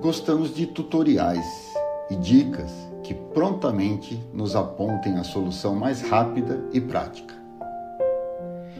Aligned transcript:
Gostamos 0.00 0.54
de 0.54 0.66
tutoriais 0.66 1.44
e 2.08 2.16
dicas 2.16 2.70
que 3.02 3.14
prontamente 3.14 4.16
nos 4.32 4.56
apontem 4.56 5.16
a 5.18 5.24
solução 5.24 5.74
mais 5.74 6.00
rápida 6.02 6.64
e 6.72 6.80
prática. 6.80 7.34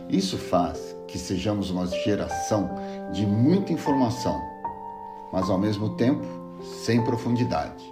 Isso 0.09 0.39
faz 0.39 0.97
que 1.07 1.19
sejamos 1.19 1.71
uma 1.71 1.87
geração 1.87 2.71
de 3.13 3.27
muita 3.27 3.73
informação, 3.73 4.41
mas 5.33 5.51
ao 5.51 5.59
mesmo 5.59 5.97
tempo 5.97 6.25
sem 6.85 7.03
profundidade. 7.05 7.85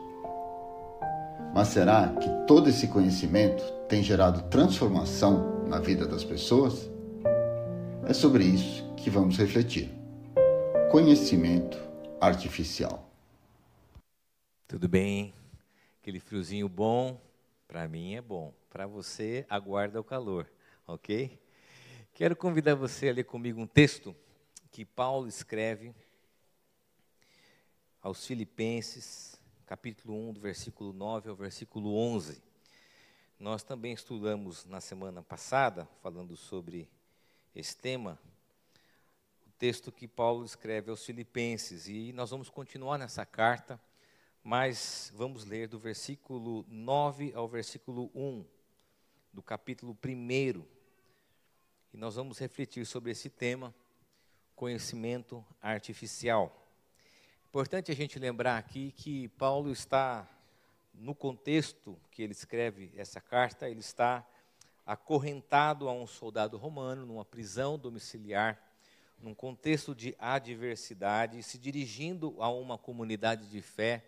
Mas 1.54 1.68
será 1.68 2.08
que 2.08 2.28
todo 2.46 2.68
esse 2.68 2.86
conhecimento 2.88 3.62
tem 3.88 4.02
gerado 4.02 4.42
transformação 4.50 5.64
na 5.66 5.78
vida 5.78 6.06
das 6.06 6.24
pessoas? 6.24 6.90
É 8.06 8.12
sobre 8.12 8.44
isso 8.44 8.84
que 8.96 9.10
vamos 9.10 9.36
refletir. 9.36 9.90
Conhecimento 10.90 11.85
artificial. 12.20 13.10
Tudo 14.66 14.88
bem? 14.88 15.34
Aquele 16.00 16.18
friozinho 16.18 16.68
bom, 16.68 17.20
para 17.68 17.86
mim 17.86 18.14
é 18.14 18.20
bom. 18.20 18.54
Para 18.70 18.86
você, 18.86 19.44
aguarda 19.48 20.00
o 20.00 20.04
calor, 20.04 20.50
ok? 20.86 21.38
Quero 22.14 22.34
convidar 22.34 22.74
você 22.74 23.08
a 23.08 23.12
ler 23.12 23.24
comigo 23.24 23.60
um 23.60 23.66
texto 23.66 24.16
que 24.70 24.84
Paulo 24.84 25.28
escreve 25.28 25.94
aos 28.00 28.26
Filipenses, 28.26 29.38
capítulo 29.66 30.14
1, 30.28 30.32
do 30.34 30.40
versículo 30.40 30.92
9 30.92 31.30
ao 31.30 31.36
versículo 31.36 31.94
11. 31.94 32.42
Nós 33.38 33.62
também 33.62 33.92
estudamos 33.92 34.64
na 34.64 34.80
semana 34.80 35.22
passada, 35.22 35.86
falando 36.02 36.36
sobre 36.36 36.88
esse 37.54 37.76
tema, 37.76 38.18
texto 39.58 39.90
que 39.92 40.06
Paulo 40.06 40.44
escreve 40.44 40.90
aos 40.90 41.04
Filipenses, 41.04 41.88
e 41.88 42.12
nós 42.12 42.30
vamos 42.30 42.48
continuar 42.48 42.98
nessa 42.98 43.24
carta 43.26 43.80
mas 44.48 45.12
vamos 45.16 45.44
ler 45.44 45.66
do 45.66 45.76
versículo 45.76 46.64
9 46.68 47.32
ao 47.34 47.48
versículo 47.48 48.12
1 48.14 48.44
do 49.32 49.42
capítulo 49.42 49.98
1. 50.00 50.64
E 51.92 51.96
nós 51.96 52.14
vamos 52.14 52.38
refletir 52.38 52.86
sobre 52.86 53.10
esse 53.10 53.28
tema, 53.28 53.74
conhecimento 54.54 55.44
artificial. 55.60 56.64
Importante 57.48 57.90
a 57.90 57.94
gente 57.96 58.20
lembrar 58.20 58.56
aqui 58.56 58.92
que 58.92 59.26
Paulo 59.30 59.72
está, 59.72 60.30
no 60.94 61.12
contexto 61.12 61.98
que 62.12 62.22
ele 62.22 62.30
escreve 62.30 62.92
essa 62.94 63.20
carta, 63.20 63.68
ele 63.68 63.80
está 63.80 64.24
acorrentado 64.86 65.88
a 65.88 65.92
um 65.92 66.06
soldado 66.06 66.56
romano, 66.56 67.04
numa 67.04 67.24
prisão 67.24 67.76
domiciliar, 67.76 68.62
num 69.26 69.34
contexto 69.34 69.94
de 69.94 70.16
adversidade, 70.18 71.42
se 71.42 71.58
dirigindo 71.58 72.34
a 72.38 72.48
uma 72.48 72.78
comunidade 72.78 73.46
de 73.50 73.60
fé 73.60 74.04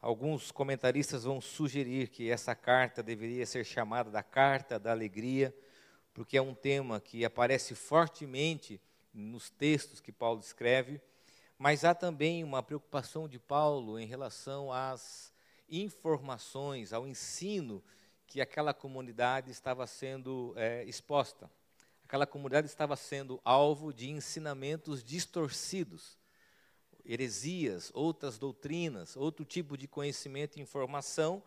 Alguns 0.00 0.52
comentaristas 0.52 1.24
vão 1.24 1.40
sugerir 1.40 2.08
que 2.08 2.30
essa 2.30 2.54
carta 2.54 3.02
deveria 3.02 3.44
ser 3.44 3.64
chamada 3.64 4.12
da 4.12 4.22
Carta 4.22 4.78
da 4.78 4.92
Alegria, 4.92 5.52
porque 6.14 6.36
é 6.36 6.42
um 6.42 6.54
tema 6.54 7.00
que 7.00 7.24
aparece 7.24 7.74
fortemente 7.74 8.80
nos 9.12 9.50
textos 9.50 10.00
que 10.00 10.12
Paulo 10.12 10.38
escreve, 10.38 11.00
mas 11.58 11.84
há 11.84 11.96
também 11.96 12.44
uma 12.44 12.62
preocupação 12.62 13.28
de 13.28 13.40
Paulo 13.40 13.98
em 13.98 14.06
relação 14.06 14.72
às 14.72 15.32
informações, 15.68 16.92
ao 16.92 17.04
ensino 17.04 17.82
que 18.24 18.40
aquela 18.40 18.72
comunidade 18.72 19.50
estava 19.50 19.84
sendo 19.84 20.54
é, 20.56 20.84
exposta. 20.84 21.50
Aquela 22.08 22.26
comunidade 22.26 22.66
estava 22.66 22.96
sendo 22.96 23.38
alvo 23.44 23.92
de 23.92 24.08
ensinamentos 24.08 25.04
distorcidos 25.04 26.16
heresias, 27.04 27.90
outras 27.92 28.38
doutrinas, 28.38 29.14
outro 29.14 29.44
tipo 29.44 29.76
de 29.76 29.86
conhecimento 29.86 30.58
e 30.58 30.62
informação 30.62 31.42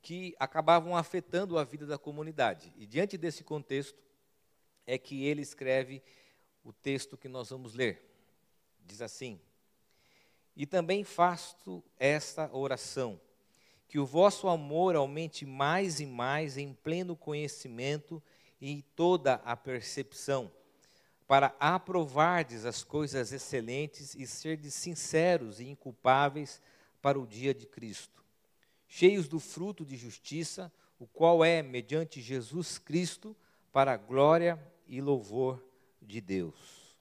que 0.00 0.34
acabavam 0.40 0.96
afetando 0.96 1.58
a 1.58 1.64
vida 1.64 1.84
da 1.84 1.98
comunidade. 1.98 2.72
E 2.78 2.86
diante 2.86 3.18
desse 3.18 3.44
contexto 3.44 4.02
é 4.86 4.96
que 4.96 5.26
ele 5.26 5.42
escreve 5.42 6.02
o 6.64 6.72
texto 6.72 7.14
que 7.14 7.28
nós 7.28 7.50
vamos 7.50 7.74
ler. 7.74 8.02
Diz 8.86 9.02
assim: 9.02 9.38
E 10.56 10.64
também 10.64 11.04
faço 11.04 11.84
esta 11.98 12.50
oração, 12.56 13.20
que 13.86 13.98
o 13.98 14.06
vosso 14.06 14.48
amor 14.48 14.96
aumente 14.96 15.44
mais 15.44 16.00
e 16.00 16.06
mais 16.06 16.56
em 16.56 16.72
pleno 16.72 17.14
conhecimento 17.14 18.22
em 18.60 18.80
toda 18.94 19.34
a 19.44 19.56
percepção 19.56 20.50
para 21.30 21.54
aprovardes 21.60 22.64
as 22.64 22.82
coisas 22.82 23.32
excelentes 23.32 24.16
e 24.16 24.26
serdes 24.26 24.74
sinceros 24.74 25.60
e 25.60 25.68
inculpáveis 25.68 26.60
para 27.00 27.20
o 27.20 27.24
dia 27.24 27.54
de 27.54 27.66
Cristo, 27.66 28.24
cheios 28.88 29.28
do 29.28 29.38
fruto 29.38 29.84
de 29.84 29.96
justiça, 29.96 30.72
o 30.98 31.06
qual 31.06 31.44
é, 31.44 31.62
mediante 31.62 32.20
Jesus 32.20 32.78
Cristo, 32.78 33.36
para 33.72 33.92
a 33.92 33.96
glória 33.96 34.60
e 34.88 35.00
louvor 35.00 35.64
de 36.02 36.20
Deus. 36.20 36.96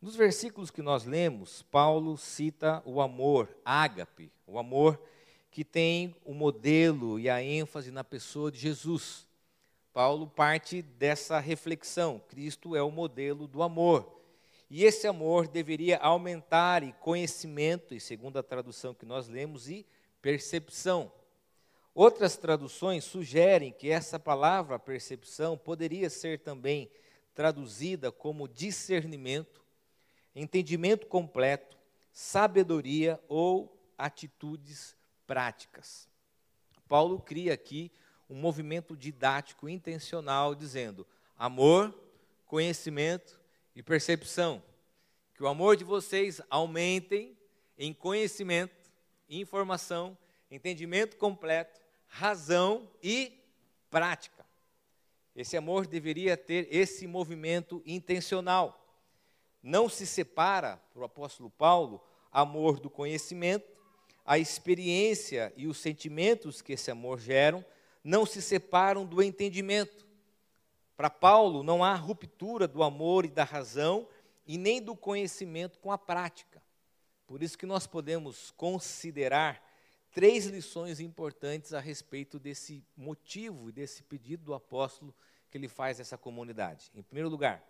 Nos 0.00 0.14
versículos 0.14 0.70
que 0.70 0.80
nós 0.80 1.04
lemos, 1.04 1.62
Paulo 1.62 2.16
cita 2.16 2.80
o 2.86 3.00
amor, 3.00 3.48
ágape, 3.64 4.30
o 4.46 4.56
amor 4.56 5.02
que 5.50 5.64
tem 5.64 6.14
o 6.24 6.32
modelo 6.32 7.18
e 7.18 7.28
a 7.28 7.42
ênfase 7.42 7.90
na 7.90 8.04
pessoa 8.04 8.52
de 8.52 8.60
Jesus. 8.60 9.26
Paulo 9.98 10.28
parte 10.28 10.80
dessa 10.80 11.40
reflexão: 11.40 12.22
Cristo 12.28 12.76
é 12.76 12.80
o 12.80 12.88
modelo 12.88 13.48
do 13.48 13.64
amor. 13.64 14.22
E 14.70 14.84
esse 14.84 15.08
amor 15.08 15.48
deveria 15.48 15.98
aumentar 15.98 16.84
em 16.84 16.92
conhecimento, 17.00 17.92
e 17.92 17.98
segundo 17.98 18.38
a 18.38 18.42
tradução 18.44 18.94
que 18.94 19.04
nós 19.04 19.26
lemos, 19.26 19.68
e 19.68 19.84
percepção. 20.22 21.10
Outras 21.92 22.36
traduções 22.36 23.02
sugerem 23.02 23.72
que 23.72 23.90
essa 23.90 24.20
palavra 24.20 24.78
percepção 24.78 25.58
poderia 25.58 26.08
ser 26.08 26.38
também 26.38 26.88
traduzida 27.34 28.12
como 28.12 28.46
discernimento, 28.46 29.64
entendimento 30.32 31.08
completo, 31.08 31.76
sabedoria 32.12 33.20
ou 33.26 33.76
atitudes 33.98 34.94
práticas. 35.26 36.08
Paulo 36.88 37.18
cria 37.18 37.52
aqui 37.52 37.90
um 38.28 38.36
movimento 38.36 38.96
didático 38.96 39.68
intencional 39.68 40.54
dizendo: 40.54 41.06
amor, 41.36 41.94
conhecimento 42.46 43.40
e 43.74 43.82
percepção. 43.82 44.62
Que 45.34 45.42
o 45.42 45.48
amor 45.48 45.76
de 45.76 45.84
vocês 45.84 46.40
aumentem 46.50 47.36
em 47.78 47.94
conhecimento, 47.94 48.90
informação, 49.28 50.18
entendimento 50.50 51.16
completo, 51.16 51.80
razão 52.06 52.90
e 53.02 53.32
prática. 53.88 54.44
Esse 55.34 55.56
amor 55.56 55.86
deveria 55.86 56.36
ter 56.36 56.66
esse 56.74 57.06
movimento 57.06 57.80
intencional. 57.86 58.84
Não 59.62 59.88
se 59.88 60.06
separa, 60.06 60.76
para 60.92 61.02
o 61.02 61.04
apóstolo 61.04 61.50
Paulo, 61.50 62.02
amor 62.32 62.80
do 62.80 62.90
conhecimento, 62.90 63.68
a 64.24 64.38
experiência 64.38 65.52
e 65.56 65.68
os 65.68 65.78
sentimentos 65.78 66.60
que 66.60 66.72
esse 66.72 66.90
amor 66.90 67.20
geram 67.20 67.64
não 68.02 68.24
se 68.24 68.40
separam 68.40 69.04
do 69.04 69.22
entendimento. 69.22 70.06
Para 70.96 71.10
Paulo, 71.10 71.62
não 71.62 71.84
há 71.84 71.94
ruptura 71.94 72.66
do 72.66 72.82
amor 72.82 73.24
e 73.24 73.30
da 73.30 73.44
razão 73.44 74.08
e 74.46 74.56
nem 74.58 74.82
do 74.82 74.96
conhecimento 74.96 75.78
com 75.78 75.92
a 75.92 75.98
prática. 75.98 76.62
Por 77.26 77.42
isso 77.42 77.58
que 77.58 77.66
nós 77.66 77.86
podemos 77.86 78.50
considerar 78.52 79.62
três 80.12 80.46
lições 80.46 80.98
importantes 80.98 81.72
a 81.72 81.80
respeito 81.80 82.38
desse 82.38 82.82
motivo 82.96 83.68
e 83.68 83.72
desse 83.72 84.02
pedido 84.02 84.44
do 84.44 84.54
apóstolo 84.54 85.14
que 85.50 85.58
ele 85.58 85.68
faz 85.68 85.98
a 85.98 86.02
essa 86.02 86.18
comunidade. 86.18 86.90
Em 86.94 87.02
primeiro 87.02 87.28
lugar, 87.28 87.62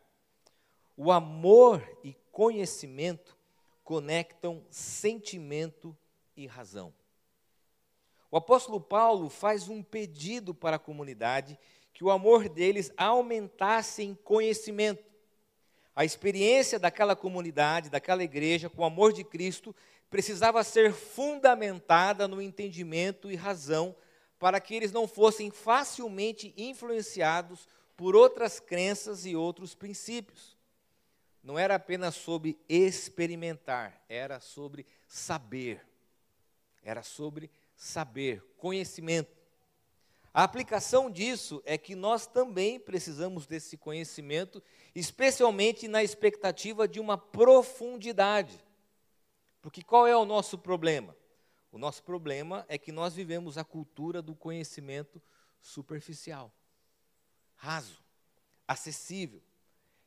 o 0.97 1.13
amor 1.13 1.83
e 2.03 2.15
conhecimento 2.31 3.37
conectam 3.85 4.65
sentimento 4.71 5.97
e 6.37 6.47
razão. 6.47 6.93
O 8.31 8.37
apóstolo 8.37 8.81
Paulo 8.81 9.31
faz 9.31 9.69
um 9.69 9.83
pedido 9.83 10.55
para 10.55 10.77
a 10.77 10.79
comunidade 10.81 11.59
que 11.93 12.05
o 12.05 12.11
amor 12.11 12.49
deles 12.49 12.93
aumentasse 12.97 14.03
em 14.03 14.15
conhecimento. 14.15 15.05
A 15.97 16.05
experiência 16.05 16.79
daquela 16.79 17.17
comunidade, 17.17 17.91
daquela 17.91 18.23
igreja, 18.23 18.71
com 18.71 18.83
o 18.83 18.85
amor 18.85 19.13
de 19.13 19.25
Cristo, 19.25 19.75
precisava 20.09 20.63
ser 20.63 20.93
fundamentada 20.93 22.29
no 22.29 22.41
entendimento 22.41 23.31
e 23.31 23.37
razão 23.37 23.97
para 24.39 24.61
que 24.61 24.75
eles 24.75 24.93
não 24.93 25.09
fossem 25.09 25.51
facilmente 25.51 26.55
influenciados 26.57 27.67
por 27.97 28.15
outras 28.15 28.61
crenças 28.61 29.27
e 29.27 29.35
outros 29.35 29.75
princípios. 29.75 30.57
Não 31.43 31.59
era 31.59 31.75
apenas 31.75 32.15
sobre 32.15 32.57
experimentar, 32.69 34.01
era 34.09 34.39
sobre 34.39 34.87
saber, 35.09 35.85
era 36.89 37.03
sobre 37.03 37.51
saber, 37.77 38.43
conhecimento. 38.57 39.37
A 40.33 40.43
aplicação 40.43 41.11
disso 41.11 41.63
é 41.67 41.77
que 41.77 41.95
nós 41.95 42.27
também 42.27 42.81
precisamos 42.81 43.47
desse 43.47 43.77
conhecimento, 43.77 44.63
especialmente 44.95 45.87
na 45.87 46.03
expectativa 46.03 46.89
de 46.89 46.99
uma 46.99 47.19
profundidade. 47.19 48.65
Porque 49.61 49.83
qual 49.83 50.07
é 50.07 50.17
o 50.17 50.25
nosso 50.25 50.57
problema? 50.57 51.15
O 51.71 51.77
nosso 51.77 52.03
problema 52.03 52.65
é 52.69 52.79
que 52.79 52.91
nós 52.91 53.15
vivemos 53.15 53.59
a 53.59 53.65
cultura 53.65 54.23
do 54.23 54.35
conhecimento 54.35 55.21
superficial, 55.61 56.51
raso, 57.55 58.03
acessível, 58.67 59.43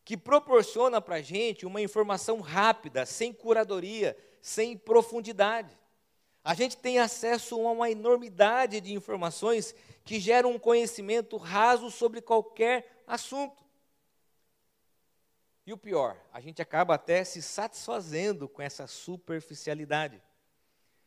que 0.04 0.18
proporciona 0.18 1.00
para 1.00 1.18
a 1.18 1.22
gente 1.22 1.63
uma 1.63 1.80
informação 1.80 2.39
rápida, 2.39 3.06
sem 3.06 3.31
curadoria, 3.31 4.18
sem 4.42 4.75
profundidade. 4.75 5.80
A 6.43 6.53
gente 6.53 6.75
tem 6.77 6.97
acesso 6.97 7.55
a 7.55 7.71
uma 7.71 7.91
enormidade 7.91 8.81
de 8.81 8.93
informações 8.93 9.75
que 10.03 10.19
geram 10.19 10.51
um 10.51 10.59
conhecimento 10.59 11.38
raso 11.38 11.91
sobre 11.91 12.21
qualquer 12.21 13.03
assunto. 13.05 13.63
E 15.65 15.71
o 15.71 15.77
pior, 15.77 16.17
a 16.33 16.41
gente 16.41 16.61
acaba 16.61 16.95
até 16.95 17.23
se 17.23 17.41
satisfazendo 17.41 18.49
com 18.49 18.61
essa 18.61 18.88
superficialidade. 18.88 20.21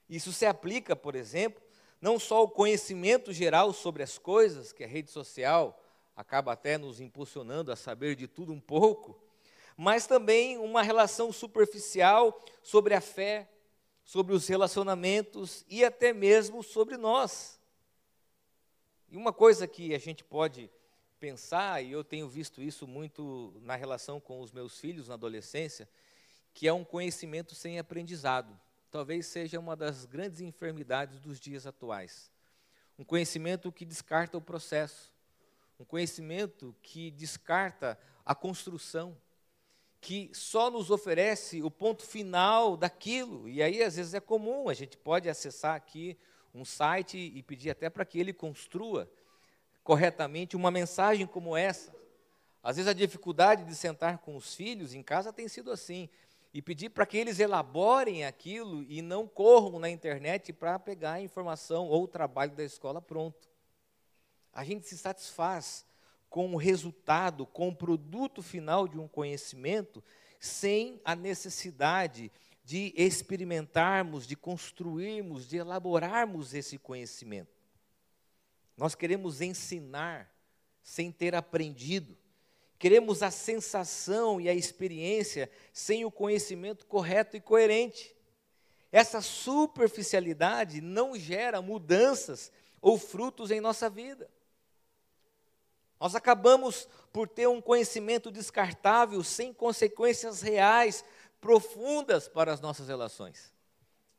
Isso 0.09 0.33
se 0.33 0.47
aplica, 0.47 0.95
por 0.95 1.17
exemplo, 1.17 1.61
não 2.01 2.19
só 2.19 2.37
ao 2.37 2.49
conhecimento 2.49 3.33
geral 3.33 3.73
sobre 3.73 4.03
as 4.03 4.19
coisas, 4.19 4.73
que 4.73 4.85
a 4.85 4.87
rede 4.87 5.11
social 5.11 5.83
acaba 6.15 6.53
até 6.53 6.79
nos 6.79 7.01
impulsionando 7.01 7.73
a 7.73 7.77
saber 7.77 8.15
de 8.15 8.29
tudo 8.29 8.53
um 8.53 8.61
pouco, 8.61 9.21
mas 9.77 10.07
também 10.07 10.57
uma 10.59 10.83
relação 10.83 11.33
superficial 11.33 12.41
sobre 12.63 12.95
a 12.95 13.01
fé, 13.01 13.49
sobre 14.05 14.35
os 14.35 14.47
relacionamentos 14.47 15.65
e 15.69 15.85
até 15.85 16.13
mesmo 16.13 16.63
sobre 16.63 16.97
nós. 16.97 17.59
E 19.09 19.17
uma 19.17 19.33
coisa 19.33 19.67
que 19.67 19.95
a 19.95 19.99
gente 19.99 20.23
pode 20.23 20.71
pensar, 21.19 21.83
e 21.83 21.93
eu 21.93 22.05
tenho 22.05 22.29
visto 22.29 22.61
isso 22.61 22.87
muito 22.87 23.55
na 23.63 23.75
relação 23.75 24.21
com 24.21 24.41
os 24.41 24.53
meus 24.53 24.79
filhos 24.79 25.09
na 25.09 25.15
adolescência, 25.15 25.89
que 26.53 26.69
é 26.69 26.73
um 26.73 26.85
conhecimento 26.85 27.55
sem 27.55 27.79
aprendizado. 27.79 28.59
Talvez 28.91 29.27
seja 29.27 29.59
uma 29.59 29.75
das 29.75 30.05
grandes 30.05 30.41
enfermidades 30.41 31.19
dos 31.21 31.41
dias 31.41 31.67
atuais. 31.67 32.31
Um 32.99 33.05
conhecimento 33.05 33.73
que 33.73 33.85
descarta 33.85 34.37
o 34.37 34.41
processo, 34.41 35.13
um 35.81 35.85
conhecimento 35.85 36.77
que 36.83 37.11
descarta 37.11 37.99
a 38.25 38.35
construção, 38.35 39.17
que 40.05 40.29
só 40.35 40.71
nos 40.71 40.91
oferece 40.91 41.63
o 41.63 41.71
ponto 41.71 42.03
final 42.05 42.77
daquilo. 42.77 43.49
E 43.49 43.63
aí, 43.63 43.83
às 43.83 43.97
vezes, 43.97 44.13
é 44.13 44.21
comum, 44.21 44.69
a 44.69 44.75
gente 44.75 44.99
pode 44.99 45.31
acessar 45.31 45.75
aqui 45.75 46.15
um 46.55 46.63
site 46.63 47.17
e 47.35 47.43
pedir 47.43 47.71
até 47.71 47.89
para 47.89 48.05
que 48.05 48.21
ele 48.21 48.31
construa 48.31 49.11
corretamente 49.83 50.57
uma 50.57 50.71
mensagem 50.71 51.27
como 51.27 51.57
essa. 51.57 51.91
Às 52.63 52.77
vezes, 52.77 52.91
a 52.91 52.93
dificuldade 52.93 53.65
de 53.65 53.75
sentar 53.75 54.19
com 54.19 54.37
os 54.37 54.55
filhos 54.55 54.93
em 54.93 55.03
casa 55.03 55.33
tem 55.33 55.49
sido 55.49 55.73
assim. 55.73 56.11
E 56.53 56.61
pedir 56.61 56.91
para 56.91 57.07
que 57.07 57.17
eles 57.17 57.41
elaborem 57.41 58.27
aquilo 58.27 58.85
e 58.87 59.01
não 59.01 59.27
corram 59.27 59.79
na 59.79 59.89
internet 59.89 60.53
para 60.53 60.79
pegar 60.79 61.15
a 61.15 61.21
informação 61.23 61.89
ou 61.89 62.05
o 62.05 62.09
trabalho 62.09 62.53
da 62.53 62.63
escola 62.63 63.01
pronto. 63.01 63.49
A 64.53 64.65
gente 64.65 64.87
se 64.87 64.99
satisfaz 64.99 65.87
com 66.35 66.53
o 66.53 66.57
resultado, 66.57 67.47
com 67.47 67.69
o 67.69 67.77
produto 67.77 68.43
final 68.43 68.89
de 68.89 68.99
um 68.99 69.07
conhecimento, 69.07 70.03
sem 70.41 71.01
a 71.05 71.15
necessidade 71.15 72.29
de 72.65 72.93
experimentarmos, 72.97 74.27
de 74.27 74.35
construirmos, 74.35 75.49
de 75.49 75.59
elaborarmos 75.59 76.53
esse 76.53 76.77
conhecimento. 76.77 77.53
Nós 78.77 78.97
queremos 78.97 79.41
ensinar 79.41 80.29
sem 80.83 81.13
ter 81.13 81.37
aprendido. 81.37 82.19
Queremos 82.81 83.23
a 83.23 83.31
sensação 83.31 84.41
e 84.41 84.49
a 84.49 84.55
experiência 84.55 85.49
sem 85.73 86.05
o 86.05 86.11
conhecimento 86.11 86.85
correto 86.85 87.37
e 87.37 87.41
coerente. 87.41 88.13
Essa 88.91 89.21
superficialidade 89.21 90.81
não 90.81 91.17
gera 91.17 91.63
mudanças 91.63 92.51
ou 92.83 92.99
frutos 92.99 93.53
em 93.53 93.61
nossa 93.61 93.89
vida. 93.89 94.29
Nós 96.01 96.15
acabamos 96.15 96.89
por 97.13 97.29
ter 97.29 97.47
um 97.47 97.61
conhecimento 97.61 98.31
descartável, 98.31 99.23
sem 99.23 99.53
consequências 99.53 100.43
reais, 100.43 101.05
profundas 101.41 102.29
para 102.29 102.53
as 102.53 102.61
nossas 102.61 102.89
relações. 102.89 103.53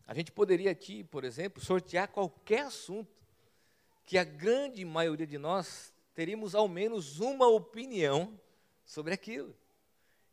A 0.07 0.13
gente 0.13 0.31
poderia 0.31 0.71
aqui, 0.71 1.03
por 1.03 1.23
exemplo, 1.23 1.63
sortear 1.63 2.07
qualquer 2.07 2.65
assunto, 2.65 3.13
que 4.05 4.17
a 4.17 4.23
grande 4.23 4.85
maioria 4.85 5.25
de 5.25 5.37
nós 5.37 5.91
teríamos 6.13 6.53
ao 6.53 6.67
menos 6.67 7.19
uma 7.19 7.47
opinião 7.47 8.39
sobre 8.85 9.13
aquilo. 9.13 9.55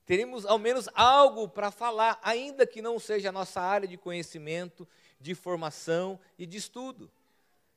Teríamos 0.05 0.45
ao 0.45 0.59
menos 0.59 0.89
algo 0.95 1.49
para 1.49 1.71
falar, 1.71 2.21
ainda 2.23 2.67
que 2.67 2.83
não 2.83 2.99
seja 2.99 3.31
a 3.31 3.33
nossa 3.33 3.61
área 3.61 3.89
de 3.89 3.97
conhecimento, 3.97 4.87
de 5.19 5.35
formação 5.35 6.21
e 6.39 6.45
de 6.45 6.59
estudo 6.59 7.11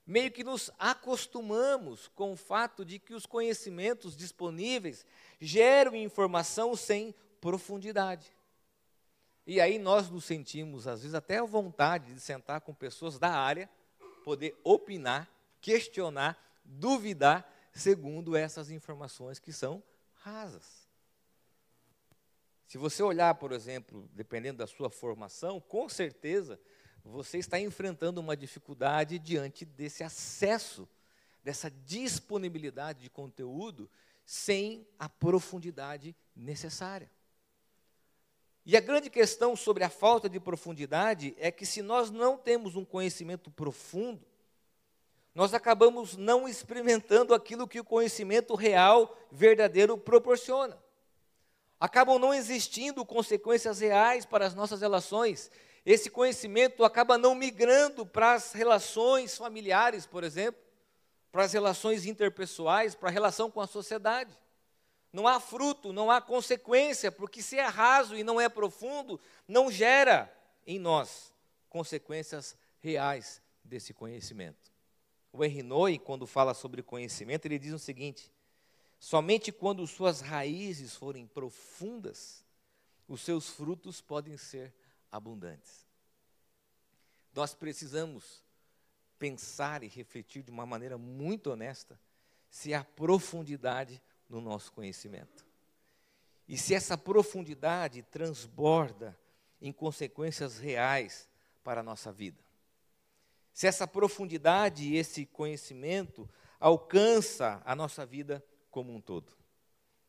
meio 0.06 0.32
que 0.32 0.44
nos 0.44 0.70
acostumamos 0.78 2.08
com 2.10 2.34
o 2.34 2.38
fato 2.38 2.86
de 2.86 3.00
que 3.00 3.14
os 3.14 3.26
conhecimentos 3.26 4.16
disponíveis 4.16 5.06
geram 5.40 5.96
informação 5.96 6.76
sem 6.76 7.16
profundidade. 7.42 8.32
E 9.48 9.60
aí 9.60 9.78
nós 9.78 10.10
nos 10.10 10.26
sentimos, 10.26 10.88
às 10.88 11.02
vezes, 11.02 11.16
até 11.16 11.38
a 11.38 11.44
vontade 11.44 12.14
de 12.14 12.20
sentar 12.20 12.62
com 12.62 12.74
pessoas 12.74 13.20
da 13.20 13.32
área, 13.32 13.70
poder 14.24 14.60
opinar, 14.64 15.30
questionar, 15.62 16.38
duvidar, 16.64 17.48
segundo 17.74 18.36
essas 18.36 18.72
informações 18.72 19.38
que 19.38 19.54
são 19.54 19.84
rasas. 20.16 20.86
Se 22.68 22.78
você 22.78 23.04
olhar, 23.04 23.36
por 23.36 23.52
exemplo, 23.52 24.10
dependendo 24.14 24.58
da 24.58 24.68
sua 24.68 24.90
formação, 24.90 25.62
com 25.62 25.88
certeza 25.88 26.60
você 27.06 27.38
está 27.38 27.60
enfrentando 27.60 28.20
uma 28.20 28.36
dificuldade 28.36 29.20
diante 29.20 29.64
desse 29.64 30.04
acesso, 30.04 30.90
dessa 31.44 31.70
disponibilidade 31.70 33.04
de 33.04 33.10
conteúdo 33.10 33.90
sem 34.26 34.88
a 34.98 35.08
profundidade 35.08 36.16
necessária. 36.36 37.10
E 38.66 38.76
a 38.76 38.82
grande 38.82 39.12
questão 39.12 39.56
sobre 39.56 39.84
a 39.84 39.90
falta 39.90 40.28
de 40.28 40.40
profundidade 40.40 41.36
é 41.38 41.52
que 41.52 41.68
se 41.68 41.84
nós 41.84 42.10
não 42.10 42.36
temos 42.36 42.76
um 42.76 42.84
conhecimento 42.84 43.52
profundo, 43.52 44.26
nós 45.36 45.54
acabamos 45.54 46.18
não 46.18 46.48
experimentando 46.48 47.36
aquilo 47.36 47.68
que 47.68 47.80
o 47.80 47.84
conhecimento 47.84 48.56
real, 48.56 49.16
verdadeiro, 49.32 49.96
proporciona. 49.96 50.82
Acabam 51.80 52.18
não 52.18 52.34
existindo 52.34 53.06
consequências 53.06 53.80
reais 53.80 54.26
para 54.26 54.48
as 54.48 54.56
nossas 54.56 54.82
relações, 54.82 55.52
esse 55.86 56.10
conhecimento 56.10 56.84
acaba 56.84 57.18
não 57.18 57.36
migrando 57.36 58.06
para 58.06 58.34
as 58.34 58.54
relações 58.54 59.38
familiares, 59.38 60.08
por 60.08 60.24
exemplo, 60.24 60.60
para 61.32 61.44
as 61.44 61.54
relações 61.54 62.06
interpessoais, 62.06 62.96
para 62.96 63.10
a 63.10 63.12
relação 63.12 63.52
com 63.52 63.62
a 63.62 63.68
sociedade. 63.68 64.36
Não 65.14 65.28
há 65.28 65.40
fruto, 65.40 65.94
não 65.94 66.10
há 66.10 66.20
consequência, 66.20 67.12
porque 67.12 67.42
se 67.42 67.58
é 67.58 67.66
raso 67.66 68.18
e 68.18 68.24
não 68.24 68.42
é 68.42 68.50
profundo, 68.50 69.20
não 69.48 69.70
gera 69.70 70.34
em 70.66 70.80
nós 70.80 71.32
consequências 71.70 72.58
reais 72.80 73.42
desse 73.64 73.94
conhecimento. 73.94 74.72
O 75.32 75.44
Henry 75.44 75.62
Noy, 75.62 76.00
quando 76.00 76.26
fala 76.26 76.54
sobre 76.54 76.82
conhecimento, 76.82 77.46
ele 77.46 77.60
diz 77.60 77.74
o 77.74 77.80
seguinte: 77.80 78.32
somente 79.00 79.52
quando 79.52 79.86
suas 79.86 80.22
raízes 80.22 80.96
forem 80.96 81.28
profundas, 81.28 82.44
os 83.08 83.22
seus 83.22 83.50
frutos 83.50 84.02
podem 84.02 84.36
ser 84.36 84.74
abundantes. 85.16 85.86
Nós 87.34 87.54
precisamos 87.54 88.44
pensar 89.18 89.84
e 89.84 89.88
refletir 89.88 90.44
de 90.44 90.52
uma 90.52 90.66
maneira 90.66 90.98
muito 90.98 91.52
honesta 91.52 92.00
se 92.50 92.74
há 92.74 92.84
profundidade 92.84 94.02
no 94.30 94.40
nosso 94.40 94.72
conhecimento. 94.72 95.46
E 96.48 96.58
se 96.58 96.74
essa 96.74 96.98
profundidade 96.98 98.04
transborda 98.04 99.18
em 99.62 99.72
consequências 99.72 100.60
reais 100.60 101.28
para 101.64 101.82
a 101.82 101.84
nossa 101.84 102.12
vida. 102.12 102.44
Se 103.54 103.68
essa 103.68 103.88
profundidade 103.88 104.84
e 104.84 104.98
esse 104.98 105.26
conhecimento 105.26 106.30
alcança 106.60 107.62
a 107.66 107.76
nossa 107.76 108.06
vida 108.06 108.44
como 108.70 108.94
um 108.94 109.02
todo. 109.02 109.34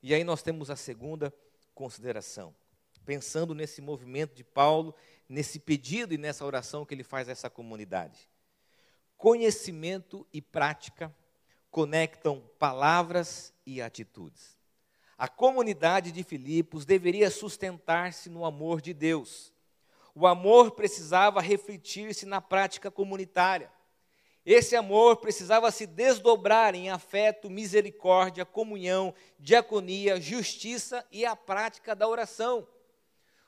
E 0.03 0.13
aí 0.13 0.25
nós 0.25 0.43
temos 0.43 0.69
a 0.69 0.77
segunda 0.77 1.33
consideração 1.75 2.55
pensando 3.07 3.55
nesse 3.55 3.81
movimento 3.81 4.35
de 4.35 4.43
Paulo, 4.43 4.93
nesse 5.29 5.61
pedido 5.61 6.13
e 6.13 6.19
nessa 6.19 6.45
oração 6.45 6.85
que 6.85 6.93
ele 6.93 7.05
faz 7.05 7.29
a 7.29 7.33
essa 7.33 7.49
comunidade. 7.49 8.29
Conhecimento 9.17 10.27
e 10.33 10.43
prática 10.43 11.15
conectam 11.71 12.43
palavras 12.59 13.55
e 13.65 13.81
atitudes. 13.81 14.57
A 15.17 15.29
comunidade 15.29 16.11
de 16.13 16.23
Filipos 16.23 16.85
deveria 16.85 17.31
sustentar-se 17.31 18.29
no 18.29 18.45
amor 18.45 18.83
de 18.83 18.93
Deus. 18.93 19.53
O 20.15 20.27
amor 20.27 20.73
precisava 20.73 21.41
refletir-se 21.41 22.27
na 22.27 22.41
prática 22.41 22.91
comunitária. 22.91 23.71
Esse 24.45 24.77
amor 24.77 25.17
precisava 25.17 25.71
se 25.71 25.87
desdobrar 25.87 26.75
em 26.75 26.91
afeto, 26.91 27.51
misericórdia, 27.51 28.45
comunhão, 28.45 29.15
diaconia, 29.39 30.21
justiça 30.21 31.05
e 31.11 31.25
a 31.25 31.35
prática 31.35 31.97
da 31.97 32.07
oração. 32.07 32.67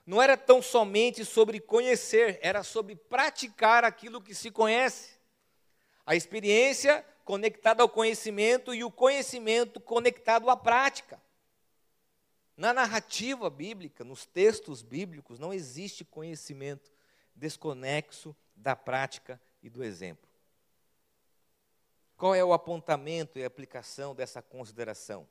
Não 0.09 0.23
era 0.23 0.39
tão 0.39 0.63
somente 0.63 1.23
sobre 1.23 1.61
conhecer, 1.61 2.39
era 2.41 2.63
sobre 2.63 2.97
praticar 2.97 3.85
aquilo 3.85 4.23
que 4.23 4.35
se 4.35 4.51
conhece. 4.51 5.19
A 6.07 6.17
experiência 6.17 7.05
conectada 7.27 7.83
ao 7.83 7.91
conhecimento 7.91 8.75
e 8.75 8.83
o 8.83 8.91
conhecimento 8.91 9.79
conectado 9.79 10.49
à 10.49 10.57
prática. 10.57 11.21
Na 12.57 12.73
narrativa 12.73 13.51
bíblica, 13.51 14.03
nos 14.03 14.25
textos 14.25 14.81
bíblicos, 14.81 15.39
não 15.39 15.53
existe 15.53 16.07
conhecimento 16.07 16.91
desconexo 17.35 18.35
da 18.57 18.75
prática 18.75 19.39
e 19.63 19.69
do 19.69 19.85
exemplo. 19.85 20.27
Qual 22.17 22.35
é 22.35 22.43
o 22.43 22.55
apontamento 22.55 23.39
e 23.39 23.45
aplicação 23.45 24.15
dessa 24.15 24.41
consideração? 24.41 25.29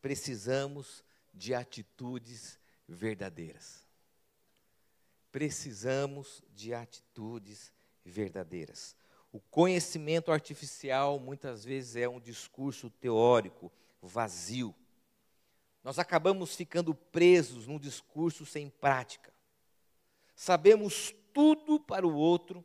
Precisamos 0.00 1.04
de 1.32 1.54
atitudes 1.54 2.58
verdadeiras. 2.88 3.91
Precisamos 5.32 6.42
de 6.54 6.72
atitudes 6.72 7.72
verdadeiras. 8.04 8.94
O 9.32 9.40
conhecimento 9.40 10.30
artificial 10.30 11.18
muitas 11.18 11.64
vezes 11.64 11.96
é 11.96 12.06
um 12.08 12.20
discurso 12.20 12.90
teórico 12.90 13.72
vazio. 14.00 14.74
Nós 15.82 15.98
acabamos 15.98 16.54
ficando 16.54 16.94
presos 16.94 17.66
num 17.66 17.78
discurso 17.78 18.44
sem 18.44 18.68
prática. 18.68 19.32
Sabemos 20.36 21.14
tudo 21.32 21.80
para 21.80 22.06
o 22.06 22.14
outro 22.14 22.64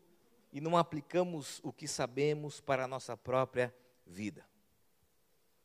e 0.52 0.60
não 0.60 0.76
aplicamos 0.78 1.60
o 1.64 1.72
que 1.72 1.88
sabemos 1.88 2.60
para 2.60 2.84
a 2.84 2.88
nossa 2.88 3.16
própria 3.16 3.74
vida. 4.06 4.46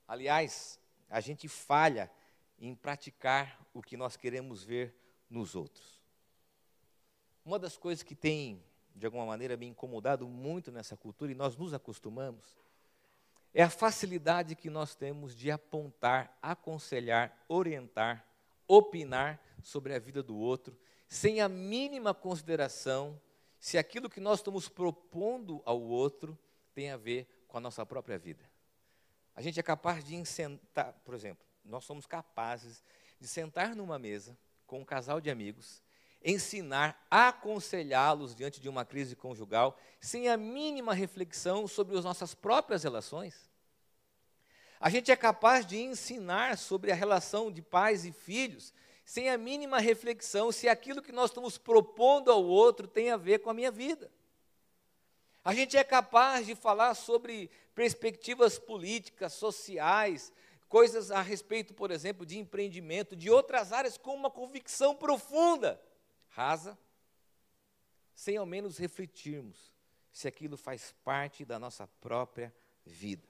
Aliás, 0.06 0.78
a 1.11 1.21
gente 1.21 1.49
falha 1.49 2.11
em 2.59 2.75
praticar 2.75 3.66
o 3.75 3.82
que 3.82 3.97
nós 3.97 4.16
queremos 4.16 4.62
ver 4.62 4.94
nos 5.28 5.54
outros. 5.54 5.91
Uma 7.44 7.58
das 7.58 7.76
coisas 7.76 8.02
que 8.02 8.14
tem, 8.14 8.62
de 8.94 9.06
alguma 9.06 9.26
maneira, 9.26 9.56
me 9.56 9.66
incomodado 9.66 10.26
muito 10.28 10.70
nessa 10.70 10.96
cultura, 10.96 11.32
e 11.32 11.34
nós 11.34 11.56
nos 11.56 11.75
acostumamos, 11.75 12.56
é 13.54 13.62
a 13.62 13.70
facilidade 13.70 14.54
que 14.54 14.70
nós 14.70 14.94
temos 14.94 15.34
de 15.34 15.50
apontar, 15.50 16.37
aconselhar, 16.40 17.37
orientar, 17.49 18.25
opinar 18.66 19.40
sobre 19.62 19.94
a 19.94 19.99
vida 19.99 20.22
do 20.22 20.37
outro, 20.37 20.78
sem 21.08 21.40
a 21.40 21.49
mínima 21.49 22.14
consideração 22.14 23.20
se 23.61 23.76
aquilo 23.76 24.08
que 24.08 24.20
nós 24.20 24.38
estamos 24.38 24.68
propondo 24.68 25.62
ao 25.64 25.80
outro 25.80 26.38
tem 26.75 26.90
a 26.90 26.96
ver 26.96 27.28
com 27.46 27.58
a 27.58 27.61
nossa 27.61 27.84
própria 27.84 28.18
vida. 28.18 28.42
A 29.37 29.42
gente 29.42 29.61
é 29.61 29.62
capaz 29.62 30.04
de 30.04 30.25
sentar, 30.25 30.94
por 31.04 31.14
exemplo, 31.14 31.44
nós 31.64 31.84
somos 31.84 32.06
capazes 32.06 32.82
de 33.20 33.28
sentar 33.28 33.76
numa 33.76 33.99
mesa 33.99 34.37
com 34.66 34.80
um 34.80 34.84
casal 34.84 35.20
de 35.20 35.30
amigos, 35.30 35.82
ensinar, 36.24 37.04
aconselhá-los 37.10 38.34
diante 38.34 38.60
de 38.60 38.68
uma 38.68 38.84
crise 38.84 39.16
conjugal, 39.16 39.78
sem 40.00 40.28
a 40.28 40.36
mínima 40.36 40.94
reflexão 40.94 41.66
sobre 41.66 41.96
as 41.96 42.04
nossas 42.04 42.34
próprias 42.34 42.84
relações. 42.84 43.50
A 44.80 44.90
gente 44.90 45.12
é 45.12 45.16
capaz 45.16 45.64
de 45.64 45.78
ensinar 45.78 46.58
sobre 46.58 46.90
a 46.90 46.94
relação 46.94 47.52
de 47.52 47.62
pais 47.62 48.04
e 48.04 48.12
filhos, 48.12 48.74
sem 49.04 49.30
a 49.30 49.38
mínima 49.38 49.78
reflexão 49.78 50.50
se 50.50 50.68
aquilo 50.68 51.02
que 51.02 51.12
nós 51.12 51.30
estamos 51.30 51.58
propondo 51.58 52.30
ao 52.30 52.44
outro 52.44 52.88
tem 52.88 53.10
a 53.10 53.16
ver 53.16 53.38
com 53.40 53.50
a 53.50 53.54
minha 53.54 53.70
vida. 53.70 54.10
A 55.44 55.54
gente 55.54 55.76
é 55.76 55.82
capaz 55.82 56.46
de 56.46 56.54
falar 56.54 56.94
sobre 56.94 57.50
perspectivas 57.74 58.58
políticas, 58.58 59.32
sociais, 59.32 60.32
coisas 60.68 61.10
a 61.10 61.20
respeito, 61.20 61.74
por 61.74 61.90
exemplo, 61.90 62.24
de 62.24 62.38
empreendimento, 62.38 63.14
de 63.14 63.28
outras 63.28 63.72
áreas 63.72 63.98
com 63.98 64.14
uma 64.14 64.30
convicção 64.30 64.94
profunda, 64.94 65.80
rasa, 66.32 66.78
sem 68.14 68.36
ao 68.36 68.46
menos 68.46 68.78
refletirmos 68.78 69.72
se 70.12 70.28
aquilo 70.28 70.56
faz 70.56 70.94
parte 71.04 71.44
da 71.44 71.58
nossa 71.58 71.86
própria 71.86 72.54
vida. 72.84 73.26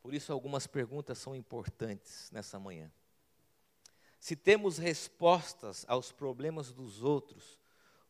Por 0.00 0.14
isso, 0.14 0.32
algumas 0.32 0.66
perguntas 0.66 1.18
são 1.18 1.34
importantes 1.34 2.30
nessa 2.30 2.58
manhã. 2.58 2.92
Se 4.20 4.36
temos 4.36 4.78
respostas 4.78 5.84
aos 5.88 6.12
problemas 6.12 6.72
dos 6.72 7.02
outros, 7.02 7.58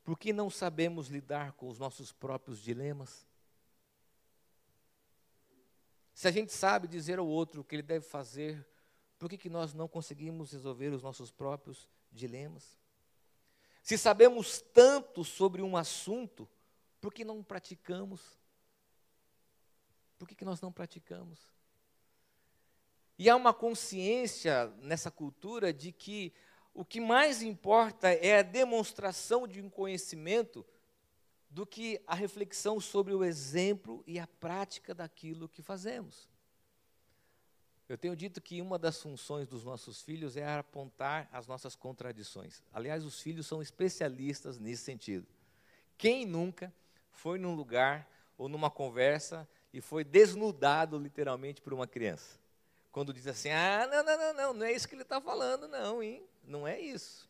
por 0.05 0.19
que 0.19 0.33
não 0.33 0.51
sabemos 0.51 1.09
lidar 1.09 1.53
com 1.53 1.69
os 1.69 1.79
nossos 1.79 2.13
próprios 2.13 2.61
dilemas? 2.61 3.27
Se 6.15 6.29
a 6.29 6.31
gente 6.31 6.53
sabe 6.53 6.87
dizer 6.87 7.19
ao 7.19 7.27
outro 7.27 7.61
o 7.61 7.65
que 7.65 7.77
ele 7.77 7.83
deve 7.83 8.05
fazer, 8.05 8.67
por 9.19 9.29
que, 9.29 9.39
que 9.39 9.51
nós 9.51 9.75
não 9.75 9.89
conseguimos 9.89 10.53
resolver 10.53 10.89
os 10.89 11.03
nossos 11.03 11.31
próprios 11.31 11.89
dilemas? 12.13 12.79
Se 13.87 13.97
sabemos 13.97 14.61
tanto 14.75 15.23
sobre 15.23 15.63
um 15.63 15.77
assunto, 15.77 16.49
por 17.01 17.15
que 17.15 17.25
não 17.25 17.41
praticamos? 17.41 18.21
Por 20.19 20.27
que, 20.27 20.35
que 20.35 20.45
nós 20.45 20.61
não 20.61 20.73
praticamos? 20.73 21.39
E 23.17 23.31
há 23.31 23.37
uma 23.37 23.55
consciência 23.55 24.67
nessa 24.83 25.09
cultura 25.09 25.73
de 25.73 25.93
que 25.93 26.33
o 26.75 26.85
que 26.85 27.01
mais 27.01 27.43
importa 27.43 28.09
é 28.09 28.41
a 28.41 28.43
demonstração 28.43 29.47
de 29.47 29.63
um 29.63 29.71
conhecimento 29.71 30.67
do 31.49 31.65
que 31.65 32.03
a 32.09 32.15
reflexão 32.17 32.81
sobre 32.81 33.15
o 33.15 33.23
exemplo 33.23 34.03
e 34.05 34.19
a 34.19 34.27
prática 34.27 34.97
daquilo 34.97 35.49
que 35.49 35.63
fazemos. 35.63 36.29
Eu 37.89 37.97
tenho 37.97 38.17
dito 38.17 38.41
que 38.41 38.61
uma 38.61 38.79
das 38.79 39.01
funções 39.01 39.47
dos 39.47 39.63
nossos 39.63 40.03
filhos 40.03 40.37
é 40.37 40.59
apontar 40.59 41.29
as 41.33 41.47
nossas 41.47 41.77
contradições. 41.77 42.63
Aliás, 42.73 43.05
os 43.05 43.21
filhos 43.21 43.47
são 43.47 43.63
especialistas 43.63 44.59
nesse 44.59 44.83
sentido. 44.83 45.27
Quem 45.97 46.27
nunca 46.27 46.73
foi 47.13 47.39
num 47.39 47.55
lugar 47.55 48.09
ou 48.37 48.49
numa 48.49 48.71
conversa 48.71 49.49
e 49.73 49.81
foi 49.81 50.03
desnudado 50.03 50.99
literalmente 50.99 51.61
por 51.61 51.73
uma 51.73 51.87
criança? 51.87 52.39
Quando 52.91 53.13
diz 53.13 53.27
assim: 53.27 53.51
ah, 53.51 53.87
não, 53.89 54.03
não, 54.03 54.19
não, 54.19 54.35
não, 54.35 54.55
não 54.55 54.67
é 54.67 54.73
isso 54.73 54.89
que 54.89 54.95
ele 54.95 55.03
está 55.03 55.21
falando, 55.21 55.69
não, 55.69 56.03
hein? 56.03 56.25
Não 56.43 56.67
é 56.67 56.81
isso. 56.81 57.29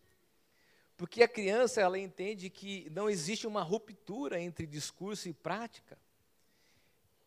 Porque 0.96 1.22
a 1.22 1.28
criança, 1.28 1.82
ela 1.82 1.98
entende 1.98 2.48
que 2.48 2.88
não 2.90 3.10
existe 3.10 3.46
uma 3.46 3.62
ruptura 3.62 4.40
entre 4.40 4.66
discurso 4.66 5.28
e 5.28 5.34
prática. 5.34 5.98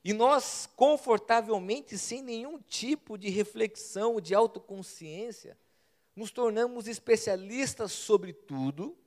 E 0.04 0.14
nós, 0.14 0.70
confortavelmente, 0.76 1.98
sem 1.98 2.22
nenhum 2.22 2.60
tipo 2.60 3.18
de 3.18 3.30
reflexão, 3.30 4.22
de 4.22 4.34
autoconsciência, 4.34 5.58
nos 6.16 6.32
tornamos 6.32 6.88
especialistas 6.88 7.92
sobre 7.92 8.34
tudo, 8.34 8.98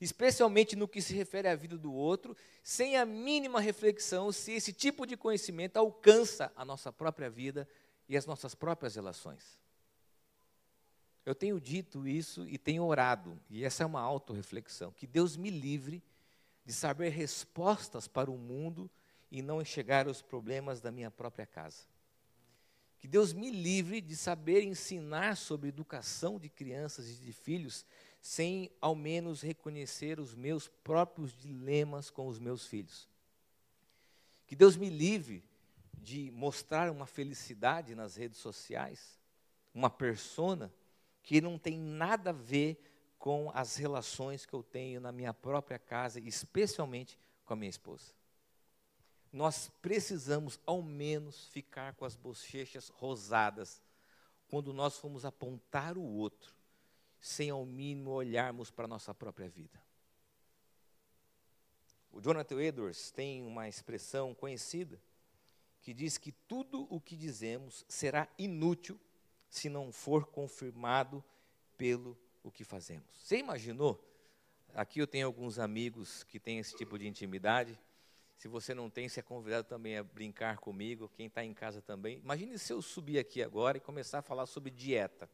especialmente 0.00 0.74
no 0.74 0.88
que 0.88 1.00
se 1.00 1.14
refere 1.14 1.48
à 1.48 1.54
vida 1.54 1.76
do 1.76 1.92
outro, 1.92 2.36
sem 2.62 2.96
a 2.96 3.04
mínima 3.04 3.60
reflexão 3.60 4.32
se 4.32 4.52
esse 4.52 4.72
tipo 4.72 5.06
de 5.06 5.16
conhecimento 5.16 5.76
alcança 5.76 6.52
a 6.56 6.64
nossa 6.64 6.92
própria 6.92 7.30
vida 7.30 7.68
e 8.08 8.16
as 8.16 8.26
nossas 8.26 8.54
próprias 8.54 8.94
relações. 8.94 9.60
Eu 11.24 11.34
tenho 11.34 11.60
dito 11.60 12.06
isso 12.06 12.48
e 12.48 12.58
tenho 12.58 12.84
orado, 12.84 13.38
e 13.48 13.64
essa 13.64 13.84
é 13.84 13.86
uma 13.86 14.00
autorreflexão, 14.00 14.90
que 14.90 15.06
Deus 15.06 15.36
me 15.36 15.50
livre 15.50 16.02
de 16.64 16.72
saber 16.72 17.10
respostas 17.10 18.08
para 18.08 18.30
o 18.30 18.36
mundo 18.36 18.90
e 19.32 19.40
não 19.40 19.62
enxergar 19.62 20.06
os 20.06 20.20
problemas 20.20 20.82
da 20.82 20.92
minha 20.92 21.10
própria 21.10 21.46
casa. 21.46 21.86
Que 22.98 23.08
Deus 23.08 23.32
me 23.32 23.50
livre 23.50 23.98
de 23.98 24.14
saber 24.14 24.62
ensinar 24.62 25.38
sobre 25.38 25.70
educação 25.70 26.38
de 26.38 26.50
crianças 26.50 27.08
e 27.08 27.14
de 27.14 27.32
filhos 27.32 27.86
sem 28.20 28.70
ao 28.78 28.94
menos 28.94 29.40
reconhecer 29.40 30.20
os 30.20 30.34
meus 30.34 30.68
próprios 30.68 31.32
dilemas 31.32 32.10
com 32.10 32.28
os 32.28 32.38
meus 32.38 32.66
filhos. 32.66 33.08
Que 34.46 34.54
Deus 34.54 34.76
me 34.76 34.90
livre 34.90 35.42
de 35.94 36.30
mostrar 36.30 36.90
uma 36.90 37.06
felicidade 37.06 37.94
nas 37.94 38.16
redes 38.16 38.38
sociais, 38.38 39.18
uma 39.74 39.88
persona 39.88 40.70
que 41.22 41.40
não 41.40 41.58
tem 41.58 41.78
nada 41.78 42.30
a 42.30 42.34
ver 42.34 42.78
com 43.18 43.50
as 43.54 43.76
relações 43.76 44.44
que 44.44 44.52
eu 44.52 44.62
tenho 44.62 45.00
na 45.00 45.10
minha 45.10 45.32
própria 45.32 45.78
casa, 45.78 46.20
especialmente 46.20 47.18
com 47.46 47.54
a 47.54 47.56
minha 47.56 47.70
esposa. 47.70 48.12
Nós 49.32 49.70
precisamos, 49.80 50.60
ao 50.66 50.82
menos, 50.82 51.46
ficar 51.46 51.94
com 51.94 52.04
as 52.04 52.14
bochechas 52.14 52.88
rosadas 52.88 53.80
quando 54.48 54.72
nós 54.74 54.98
formos 54.98 55.24
apontar 55.24 55.96
o 55.96 56.02
outro, 56.02 56.54
sem 57.18 57.48
ao 57.48 57.64
mínimo 57.64 58.10
olharmos 58.10 58.70
para 58.70 58.84
a 58.84 58.88
nossa 58.88 59.14
própria 59.14 59.48
vida. 59.48 59.82
O 62.12 62.20
Jonathan 62.20 62.60
Edwards 62.60 63.10
tem 63.10 63.42
uma 63.42 63.66
expressão 63.66 64.34
conhecida 64.34 65.00
que 65.80 65.94
diz 65.94 66.18
que 66.18 66.30
tudo 66.30 66.86
o 66.90 67.00
que 67.00 67.16
dizemos 67.16 67.86
será 67.88 68.28
inútil 68.38 69.00
se 69.48 69.70
não 69.70 69.90
for 69.90 70.26
confirmado 70.26 71.24
pelo 71.76 72.16
o 72.42 72.50
que 72.50 72.64
fazemos. 72.64 73.06
Você 73.22 73.38
imaginou? 73.38 73.98
Aqui 74.74 75.00
eu 75.00 75.06
tenho 75.06 75.26
alguns 75.26 75.58
amigos 75.58 76.22
que 76.24 76.38
têm 76.38 76.58
esse 76.58 76.76
tipo 76.76 76.98
de 76.98 77.08
intimidade. 77.08 77.78
Se 78.36 78.48
você 78.48 78.74
não 78.74 78.90
tem, 78.90 79.08
você 79.08 79.20
é 79.20 79.22
convidado 79.22 79.68
também 79.68 79.96
a 79.96 80.02
brincar 80.02 80.58
comigo. 80.58 81.08
Quem 81.08 81.26
está 81.26 81.44
em 81.44 81.54
casa 81.54 81.80
também. 81.80 82.18
Imagine 82.18 82.58
se 82.58 82.72
eu 82.72 82.82
subir 82.82 83.18
aqui 83.18 83.42
agora 83.42 83.76
e 83.76 83.80
começar 83.80 84.18
a 84.18 84.22
falar 84.22 84.46
sobre 84.46 84.70
dieta. 84.70 85.30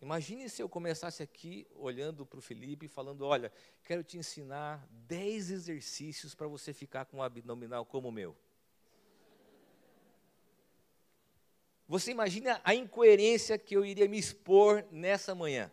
Imagine 0.00 0.48
se 0.48 0.62
eu 0.62 0.68
começasse 0.68 1.22
aqui 1.22 1.66
olhando 1.74 2.24
para 2.24 2.38
o 2.38 2.42
Felipe 2.42 2.86
e 2.86 2.88
falando: 2.88 3.22
olha, 3.22 3.52
quero 3.82 4.04
te 4.04 4.16
ensinar 4.16 4.86
10 4.90 5.50
exercícios 5.50 6.34
para 6.34 6.46
você 6.46 6.72
ficar 6.72 7.04
com 7.04 7.16
um 7.16 7.22
abdominal 7.22 7.84
como 7.84 8.08
o 8.08 8.12
meu. 8.12 8.36
Você 11.88 12.10
imagina 12.10 12.60
a 12.62 12.74
incoerência 12.74 13.58
que 13.58 13.74
eu 13.74 13.84
iria 13.84 14.06
me 14.06 14.18
expor 14.18 14.84
nessa 14.92 15.34
manhã, 15.34 15.72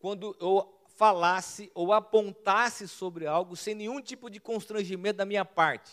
quando 0.00 0.36
eu 0.40 0.79
falasse 0.96 1.70
ou 1.74 1.92
apontasse 1.92 2.86
sobre 2.86 3.26
algo 3.26 3.56
sem 3.56 3.74
nenhum 3.74 4.00
tipo 4.00 4.28
de 4.28 4.40
constrangimento 4.40 5.18
da 5.18 5.24
minha 5.24 5.44
parte. 5.44 5.92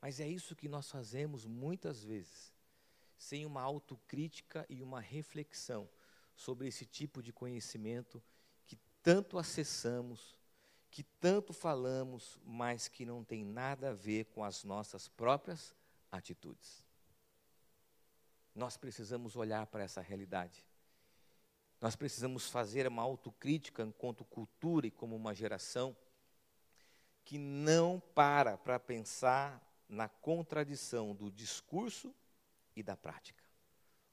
Mas 0.00 0.18
é 0.18 0.26
isso 0.26 0.56
que 0.56 0.68
nós 0.68 0.90
fazemos 0.90 1.46
muitas 1.46 2.02
vezes, 2.02 2.52
sem 3.16 3.46
uma 3.46 3.62
autocrítica 3.62 4.66
e 4.68 4.82
uma 4.82 5.00
reflexão 5.00 5.88
sobre 6.34 6.66
esse 6.66 6.84
tipo 6.84 7.22
de 7.22 7.32
conhecimento 7.32 8.22
que 8.66 8.76
tanto 9.02 9.38
acessamos, 9.38 10.36
que 10.90 11.02
tanto 11.02 11.52
falamos, 11.52 12.38
mas 12.44 12.88
que 12.88 13.06
não 13.06 13.22
tem 13.22 13.44
nada 13.44 13.90
a 13.90 13.94
ver 13.94 14.24
com 14.26 14.42
as 14.42 14.64
nossas 14.64 15.08
próprias 15.08 15.74
atitudes. 16.10 16.84
Nós 18.54 18.76
precisamos 18.76 19.36
olhar 19.36 19.66
para 19.66 19.84
essa 19.84 20.00
realidade. 20.00 20.64
Nós 21.82 21.96
precisamos 21.96 22.48
fazer 22.48 22.86
uma 22.86 23.02
autocrítica 23.02 23.82
enquanto 23.82 24.24
cultura 24.24 24.86
e 24.86 24.90
como 24.92 25.16
uma 25.16 25.34
geração 25.34 25.96
que 27.24 27.38
não 27.38 28.00
para 28.14 28.56
para 28.56 28.78
pensar 28.78 29.60
na 29.88 30.08
contradição 30.08 31.12
do 31.12 31.28
discurso 31.28 32.14
e 32.76 32.84
da 32.84 32.96
prática, 32.96 33.42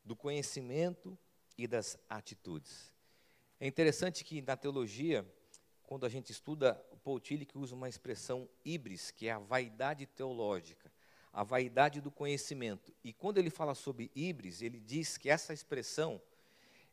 do 0.04 0.16
conhecimento 0.16 1.16
e 1.56 1.68
das 1.68 1.96
atitudes. 2.10 2.92
É 3.60 3.68
interessante 3.68 4.24
que 4.24 4.42
na 4.42 4.58
teologia, 4.58 5.24
quando 5.84 6.08
a 6.08 6.10
gente 6.10 6.32
estuda, 6.32 6.84
o 6.90 6.98
Paul 6.98 7.20
Tillich 7.20 7.56
usa 7.56 7.76
uma 7.76 7.88
expressão 7.88 8.50
híbris, 8.66 9.12
que 9.12 9.28
é 9.28 9.32
a 9.32 9.38
vaidade 9.38 10.08
teológica, 10.08 10.92
a 11.32 11.44
vaidade 11.44 12.02
do 12.02 12.10
conhecimento. 12.10 12.92
E 13.04 13.14
quando 13.14 13.38
ele 13.38 13.52
fala 13.52 13.76
sobre 13.76 14.10
híbris, 14.16 14.64
ele 14.64 14.80
diz 14.80 15.20
que 15.20 15.30
essa 15.30 15.54
expressão 15.54 16.20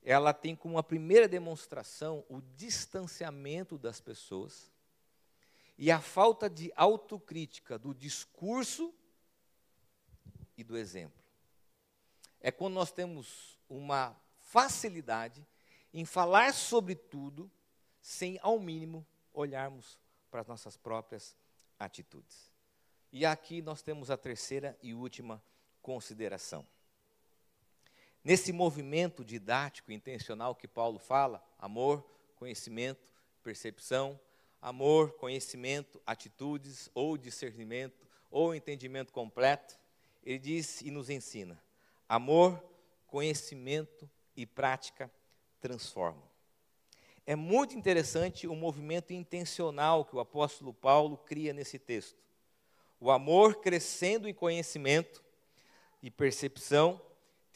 ela 0.08 0.32
tem 0.32 0.54
como 0.54 0.78
a 0.78 0.84
primeira 0.84 1.26
demonstração 1.26 2.24
o 2.28 2.40
distanciamento 2.40 3.76
das 3.76 4.00
pessoas 4.00 4.70
e 5.76 5.90
a 5.90 6.00
falta 6.00 6.48
de 6.48 6.72
autocrítica 6.76 7.76
do 7.76 7.92
discurso 7.92 8.94
e 10.56 10.62
do 10.62 10.76
exemplo. 10.76 11.20
É 12.40 12.52
quando 12.52 12.74
nós 12.74 12.92
temos 12.92 13.58
uma 13.68 14.16
facilidade 14.38 15.44
em 15.92 16.04
falar 16.04 16.54
sobre 16.54 16.94
tudo 16.94 17.50
sem, 18.00 18.38
ao 18.42 18.60
mínimo, 18.60 19.04
olharmos 19.34 19.98
para 20.30 20.42
as 20.42 20.46
nossas 20.46 20.76
próprias 20.76 21.36
atitudes. 21.80 22.52
E 23.10 23.26
aqui 23.26 23.60
nós 23.60 23.82
temos 23.82 24.08
a 24.08 24.16
terceira 24.16 24.78
e 24.80 24.94
última 24.94 25.42
consideração. 25.82 26.64
Nesse 28.26 28.52
movimento 28.52 29.24
didático 29.24 29.92
intencional 29.92 30.52
que 30.52 30.66
Paulo 30.66 30.98
fala, 30.98 31.40
amor, 31.56 32.04
conhecimento, 32.34 33.08
percepção, 33.40 34.18
amor, 34.60 35.12
conhecimento, 35.12 36.02
atitudes 36.04 36.90
ou 36.92 37.16
discernimento 37.16 38.04
ou 38.28 38.52
entendimento 38.52 39.12
completo, 39.12 39.78
ele 40.24 40.40
diz 40.40 40.80
e 40.80 40.90
nos 40.90 41.08
ensina: 41.08 41.56
amor, 42.08 42.60
conhecimento 43.06 44.10
e 44.36 44.44
prática 44.44 45.08
transformam. 45.60 46.24
É 47.24 47.36
muito 47.36 47.78
interessante 47.78 48.48
o 48.48 48.56
movimento 48.56 49.12
intencional 49.12 50.04
que 50.04 50.16
o 50.16 50.20
apóstolo 50.20 50.74
Paulo 50.74 51.16
cria 51.16 51.52
nesse 51.52 51.78
texto. 51.78 52.18
O 52.98 53.12
amor 53.12 53.60
crescendo 53.60 54.28
em 54.28 54.34
conhecimento 54.34 55.22
e 56.02 56.10
percepção 56.10 57.00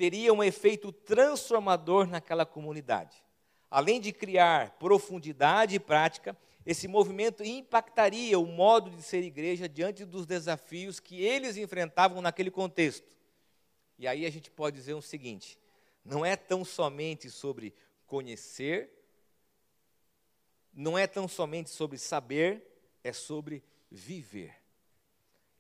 teria 0.01 0.33
um 0.33 0.43
efeito 0.43 0.91
transformador 0.91 2.07
naquela 2.07 2.47
comunidade. 2.47 3.23
Além 3.71 4.01
de 4.01 4.15
criar 4.15 4.71
profundidade 4.79 5.75
e 5.75 5.79
prática, 5.79 6.35
esse 6.65 6.89
movimento 6.89 7.45
impactaria 7.45 8.39
o 8.39 8.47
modo 8.47 8.89
de 8.89 9.03
ser 9.03 9.23
igreja 9.23 9.69
diante 9.69 10.07
dos 10.07 10.25
desafios 10.25 11.01
que 11.01 11.23
eles 11.23 11.59
enfrentavam 11.59 12.23
naquele 12.23 12.51
contexto. 12.51 13.15
E 13.99 14.09
aí 14.09 14.25
a 14.25 14.31
gente 14.31 14.51
pode 14.51 14.75
dizer 14.75 14.95
o 14.95 15.03
seguinte: 15.03 15.59
não 16.03 16.25
é 16.25 16.35
tão 16.35 16.65
somente 16.65 17.29
sobre 17.29 17.75
conhecer, 18.07 18.91
não 20.73 20.97
é 20.97 21.07
tão 21.07 21.29
somente 21.29 21.69
sobre 21.69 21.99
saber, 21.99 22.67
é 23.05 23.13
sobre 23.13 23.63
viver. 23.91 24.55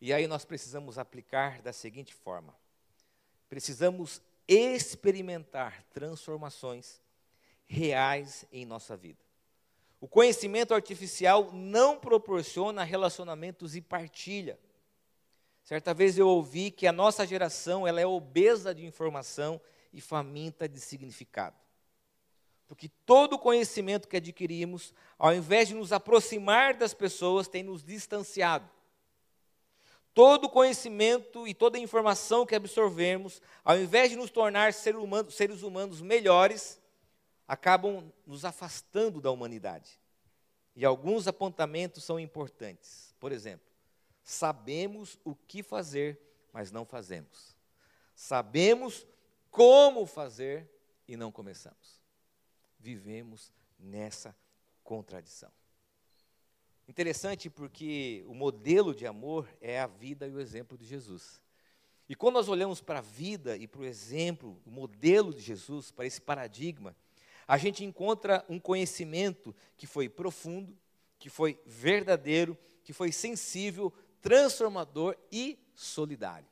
E 0.00 0.14
aí 0.14 0.26
nós 0.26 0.46
precisamos 0.46 0.96
aplicar 0.96 1.60
da 1.60 1.74
seguinte 1.74 2.14
forma: 2.14 2.56
precisamos 3.50 4.22
experimentar 4.50 5.84
transformações 5.92 7.00
reais 7.68 8.44
em 8.50 8.66
nossa 8.66 8.96
vida. 8.96 9.20
O 10.00 10.08
conhecimento 10.08 10.74
artificial 10.74 11.52
não 11.52 11.96
proporciona 11.96 12.82
relacionamentos 12.82 13.76
e 13.76 13.80
partilha. 13.80 14.58
Certa 15.62 15.94
vez 15.94 16.18
eu 16.18 16.26
ouvi 16.26 16.72
que 16.72 16.88
a 16.88 16.92
nossa 16.92 17.24
geração 17.24 17.86
ela 17.86 18.00
é 18.00 18.06
obesa 18.06 18.74
de 18.74 18.84
informação 18.84 19.60
e 19.92 20.00
faminta 20.00 20.68
de 20.68 20.80
significado. 20.80 21.56
Porque 22.66 22.88
todo 23.06 23.34
o 23.34 23.38
conhecimento 23.38 24.08
que 24.08 24.16
adquirimos, 24.16 24.92
ao 25.16 25.32
invés 25.32 25.68
de 25.68 25.74
nos 25.74 25.92
aproximar 25.92 26.74
das 26.74 26.92
pessoas, 26.92 27.46
tem 27.46 27.62
nos 27.62 27.84
distanciado. 27.84 28.68
Todo 30.20 30.50
conhecimento 30.50 31.48
e 31.48 31.54
toda 31.54 31.78
informação 31.78 32.44
que 32.44 32.54
absorvemos, 32.54 33.40
ao 33.64 33.78
invés 33.78 34.10
de 34.10 34.16
nos 34.16 34.30
tornar 34.30 34.74
seres 34.74 35.62
humanos 35.62 36.02
melhores, 36.02 36.78
acabam 37.48 38.12
nos 38.26 38.44
afastando 38.44 39.18
da 39.18 39.30
humanidade. 39.30 39.98
E 40.76 40.84
alguns 40.84 41.26
apontamentos 41.26 42.04
são 42.04 42.20
importantes. 42.20 43.14
Por 43.18 43.32
exemplo, 43.32 43.66
sabemos 44.22 45.18
o 45.24 45.34
que 45.34 45.62
fazer, 45.62 46.20
mas 46.52 46.70
não 46.70 46.84
fazemos. 46.84 47.56
Sabemos 48.14 49.06
como 49.50 50.04
fazer 50.04 50.68
e 51.08 51.16
não 51.16 51.32
começamos. 51.32 51.98
Vivemos 52.78 53.50
nessa 53.78 54.36
contradição. 54.84 55.50
Interessante 56.90 57.48
porque 57.48 58.24
o 58.26 58.34
modelo 58.34 58.92
de 58.92 59.06
amor 59.06 59.48
é 59.60 59.78
a 59.78 59.86
vida 59.86 60.26
e 60.26 60.32
o 60.32 60.40
exemplo 60.40 60.76
de 60.76 60.84
Jesus. 60.84 61.40
E 62.08 62.16
quando 62.16 62.34
nós 62.34 62.48
olhamos 62.48 62.80
para 62.80 62.98
a 62.98 63.00
vida 63.00 63.56
e 63.56 63.68
para 63.68 63.82
o 63.82 63.84
exemplo, 63.84 64.60
o 64.66 64.72
modelo 64.72 65.32
de 65.32 65.40
Jesus, 65.40 65.92
para 65.92 66.04
esse 66.04 66.20
paradigma, 66.20 66.96
a 67.46 67.56
gente 67.56 67.84
encontra 67.84 68.44
um 68.48 68.58
conhecimento 68.58 69.54
que 69.76 69.86
foi 69.86 70.08
profundo, 70.08 70.76
que 71.16 71.30
foi 71.30 71.60
verdadeiro, 71.64 72.58
que 72.82 72.92
foi 72.92 73.12
sensível, 73.12 73.94
transformador 74.20 75.16
e 75.30 75.60
solidário. 75.76 76.48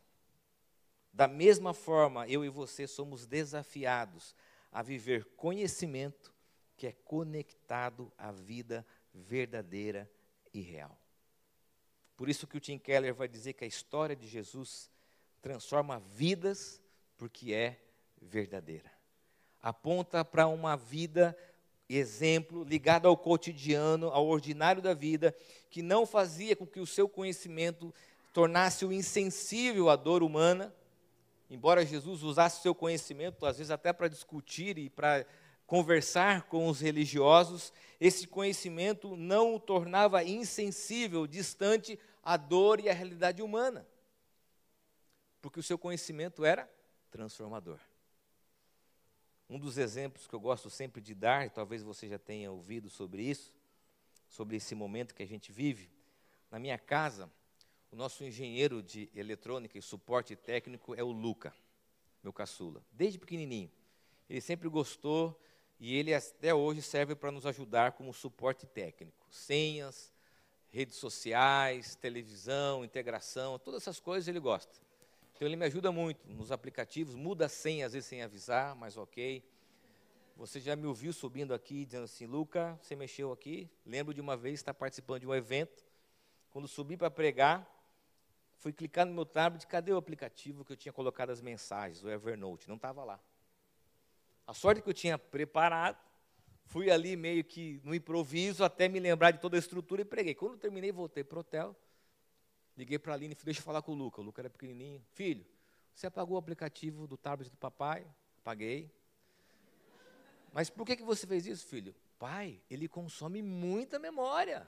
Da 1.13 1.27
mesma 1.27 1.75
forma, 1.75 2.29
eu 2.29 2.45
e 2.45 2.49
você 2.49 2.87
somos 2.87 3.27
desafiados 3.27 4.37
a 4.71 4.83
viver 4.83 5.25
conhecimento 5.37 6.33
que 6.77 6.87
é 6.87 6.93
conectado 6.93 8.13
à 8.17 8.31
vida 8.31 8.87
verdadeira 9.13 10.09
e 10.53 10.61
real. 10.61 10.99
Por 12.17 12.29
isso 12.29 12.47
que 12.47 12.57
o 12.57 12.61
Tim 12.61 12.79
Keller 12.79 13.15
vai 13.15 13.29
dizer 13.29 13.53
que 13.53 13.65
a 13.65 13.69
história 13.69 14.17
de 14.17 14.27
Jesus 14.27 14.91
transforma 15.41 16.01
vidas 16.01 16.83
porque 17.17 17.53
é 17.53 17.81
verdadeira. 18.21 18.91
Aponta 19.63 20.25
para 20.25 20.47
uma 20.47 20.77
vida 20.77 21.37
exemplo 21.89 22.65
ligada 22.65 23.09
ao 23.09 23.17
cotidiano, 23.17 24.09
ao 24.09 24.27
ordinário 24.27 24.83
da 24.83 24.95
vida, 24.95 25.35
que 25.71 25.81
não 25.83 26.07
fazia 26.07 26.55
com 26.55 26.67
que 26.67 26.81
o 26.81 26.87
seu 26.87 27.09
conhecimento 27.09 27.95
tornasse-o 28.33 28.93
insensível 28.93 29.89
à 29.89 29.97
dor 29.97 30.23
humana, 30.23 30.75
embora 31.51 31.87
Jesus 31.87 32.23
usasse 32.23 32.61
o 32.61 32.63
seu 32.63 32.75
conhecimento, 32.75 33.47
às 33.47 33.57
vezes 33.57 33.71
até 33.71 33.93
para 33.93 34.09
discutir 34.09 34.77
e 34.77 34.91
para 34.91 35.27
conversar 35.69 36.45
com 36.45 36.67
os 36.67 36.81
religiosos, 36.81 37.75
esse 38.01 38.27
conhecimento 38.27 39.15
não 39.15 39.55
o 39.55 39.61
tornava 39.61 40.25
insensível, 40.25 41.27
distante 41.27 42.01
à 42.23 42.39
dor 42.39 42.81
e 42.81 42.89
à 42.89 42.95
realidade 42.95 43.43
humana. 43.43 43.87
Porque 45.43 45.61
o 45.61 45.63
seu 45.63 45.77
conhecimento 45.77 46.43
era 46.43 46.67
transformador. 47.11 47.79
Um 49.49 49.59
dos 49.59 49.77
exemplos 49.77 50.27
que 50.27 50.35
eu 50.35 50.41
gosto 50.41 50.71
sempre 50.71 51.03
de 51.03 51.15
dar, 51.15 51.47
e 51.47 51.51
talvez 51.51 51.83
você 51.83 52.09
já 52.09 52.19
tenha 52.19 52.51
ouvido 52.51 52.89
sobre 52.89 53.23
isso, 53.23 53.53
sobre 54.27 54.57
esse 54.57 54.75
momento 54.75 55.15
que 55.15 55.23
a 55.23 55.27
gente 55.29 55.53
vive, 55.53 55.91
na 56.51 56.59
minha 56.59 56.79
casa, 56.79 57.31
o 57.93 57.97
nosso 57.97 58.25
engenheiro 58.25 58.83
de 58.83 59.11
eletrônica 59.15 59.77
e 59.77 59.83
suporte 59.83 60.35
técnico 60.35 60.95
é 60.95 61.03
o 61.03 61.13
Luca, 61.13 61.55
meu 62.23 62.33
caçula, 62.33 62.83
desde 62.91 63.19
pequenininho. 63.19 63.71
Ele 64.31 64.41
sempre 64.41 64.67
gostou 64.71 65.39
E 65.81 65.97
ele 65.97 66.13
até 66.13 66.53
hoje 66.53 66.83
serve 66.83 67.15
para 67.15 67.31
nos 67.31 67.47
ajudar 67.47 67.93
como 67.93 68.13
suporte 68.13 68.67
técnico. 68.67 69.27
Senhas, 69.31 70.13
redes 70.71 70.97
sociais, 70.97 71.95
televisão, 71.95 72.85
integração, 72.85 73.59
todas 73.59 73.83
essas 73.83 74.01
coisas 74.01 74.27
ele 74.29 74.41
gosta. 74.41 74.73
Então 75.35 75.47
ele 75.47 75.57
me 75.57 75.65
ajuda 75.67 75.93
muito 75.93 76.29
nos 76.29 76.51
aplicativos, 76.51 77.15
muda 77.15 77.47
a 77.47 77.49
senha 77.49 77.87
às 77.87 77.93
vezes 77.93 78.09
sem 78.09 78.23
avisar, 78.23 78.75
mas 78.75 78.97
ok. 78.97 79.45
Você 80.37 80.61
já 80.61 80.75
me 80.75 80.87
ouviu 80.87 81.13
subindo 81.13 81.55
aqui 81.55 81.85
dizendo 81.85 82.05
assim, 82.05 82.27
Luca, 82.27 82.79
você 82.83 82.97
mexeu 82.97 83.33
aqui? 83.33 83.71
Lembro 83.87 84.13
de 84.13 84.21
uma 84.21 84.37
vez 84.37 84.55
estar 84.55 84.75
participando 84.75 85.21
de 85.21 85.27
um 85.27 85.35
evento, 85.35 85.85
quando 86.51 86.67
subi 86.67 86.97
para 86.97 87.11
pregar, 87.11 87.69
fui 88.57 88.73
clicar 88.73 89.07
no 89.07 89.13
meu 89.13 89.25
tablet, 89.25 89.67
cadê 89.67 89.93
o 89.93 89.97
aplicativo 89.97 90.65
que 90.65 90.73
eu 90.73 90.77
tinha 90.77 90.93
colocado 90.93 91.31
as 91.31 91.41
mensagens, 91.41 92.03
o 92.03 92.11
Evernote? 92.11 92.69
Não 92.69 92.77
estava 92.77 93.05
lá. 93.05 93.21
A 94.49 94.55
sorte 94.55 94.81
que 94.81 94.89
eu 94.89 94.95
tinha 94.95 95.19
preparado, 95.19 95.99
fui 96.65 96.91
ali 96.91 97.17
meio 97.17 97.45
que 97.45 97.83
no 97.85 97.95
improviso 97.95 98.65
até 98.65 98.89
me 98.89 98.99
lembrar 98.99 99.31
de 99.31 99.41
toda 99.41 99.59
a 99.59 99.61
estrutura 99.61 100.01
e 100.01 100.07
preguei. 100.07 100.35
Quando 100.35 100.57
terminei, 100.57 100.91
voltei 100.91 101.23
para 101.23 101.37
o 101.37 101.41
hotel, 101.41 101.77
liguei 102.75 102.99
para 102.99 103.13
a 103.13 103.15
Aline 103.15 103.35
e 103.35 103.37
falei, 103.37 103.45
deixa 103.45 103.61
eu 103.61 103.65
falar 103.65 103.83
com 103.83 103.93
o 103.93 103.95
Luca. 103.95 104.23
O 104.23 104.25
Luca 104.25 104.41
era 104.41 104.49
pequenininho. 104.49 105.05
Filho, 105.13 105.45
você 105.95 106.07
apagou 106.07 106.37
o 106.37 106.39
aplicativo 106.39 107.07
do 107.07 107.19
tablet 107.19 107.51
do 107.51 107.59
papai? 107.59 108.07
Apaguei. 108.41 108.91
Mas 110.51 110.71
por 110.71 110.87
que, 110.87 110.97
que 110.97 111.03
você 111.03 111.27
fez 111.27 111.45
isso, 111.45 111.67
filho? 111.67 111.95
Pai, 112.19 112.59
ele 112.71 112.89
consome 112.89 113.43
muita 113.43 113.99
memória. 113.99 114.67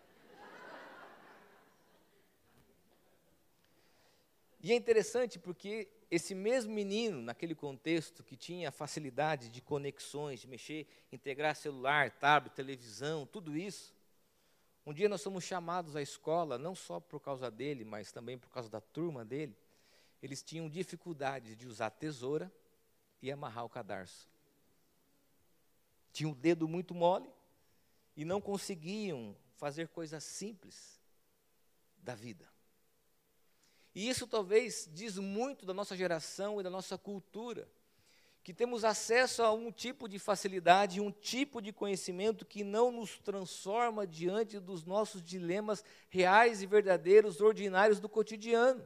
E 4.62 4.72
é 4.72 4.76
interessante 4.76 5.38
porque 5.38 5.88
esse 6.10 6.34
mesmo 6.34 6.72
menino, 6.72 7.22
naquele 7.22 7.54
contexto, 7.54 8.24
que 8.24 8.36
tinha 8.36 8.72
facilidade 8.72 9.48
de 9.48 9.60
conexões, 9.60 10.40
de 10.40 10.48
mexer, 10.48 10.86
integrar 11.12 11.54
celular, 11.54 12.10
tablet, 12.10 12.54
televisão, 12.54 13.24
tudo 13.26 13.56
isso, 13.56 13.94
um 14.84 14.92
dia 14.92 15.08
nós 15.08 15.20
somos 15.20 15.44
chamados 15.44 15.94
à 15.94 16.02
escola, 16.02 16.58
não 16.58 16.74
só 16.74 16.98
por 16.98 17.20
causa 17.20 17.48
dele, 17.48 17.84
mas 17.84 18.10
também 18.10 18.36
por 18.36 18.50
causa 18.50 18.68
da 18.68 18.80
turma 18.80 19.24
dele. 19.24 19.56
Eles 20.20 20.42
tinham 20.42 20.68
dificuldade 20.68 21.54
de 21.54 21.68
usar 21.68 21.90
tesoura 21.90 22.52
e 23.22 23.30
amarrar 23.30 23.64
o 23.64 23.68
cadarço. 23.68 24.28
Tinham 26.12 26.32
o 26.32 26.34
dedo 26.34 26.66
muito 26.66 26.92
mole 26.92 27.30
e 28.16 28.24
não 28.24 28.40
conseguiam 28.40 29.36
fazer 29.54 29.86
coisas 29.86 30.24
simples 30.24 31.00
da 31.98 32.16
vida. 32.16 32.49
E 33.94 34.08
isso 34.08 34.26
talvez 34.26 34.88
diz 34.92 35.18
muito 35.18 35.66
da 35.66 35.74
nossa 35.74 35.96
geração 35.96 36.60
e 36.60 36.62
da 36.62 36.70
nossa 36.70 36.96
cultura, 36.96 37.68
que 38.42 38.54
temos 38.54 38.84
acesso 38.84 39.42
a 39.42 39.52
um 39.52 39.70
tipo 39.70 40.08
de 40.08 40.18
facilidade, 40.18 41.00
um 41.00 41.10
tipo 41.10 41.60
de 41.60 41.72
conhecimento 41.72 42.46
que 42.46 42.64
não 42.64 42.90
nos 42.90 43.18
transforma 43.18 44.06
diante 44.06 44.58
dos 44.58 44.84
nossos 44.84 45.22
dilemas 45.22 45.84
reais 46.08 46.62
e 46.62 46.66
verdadeiros, 46.66 47.40
ordinários 47.40 48.00
do 48.00 48.08
cotidiano. 48.08 48.82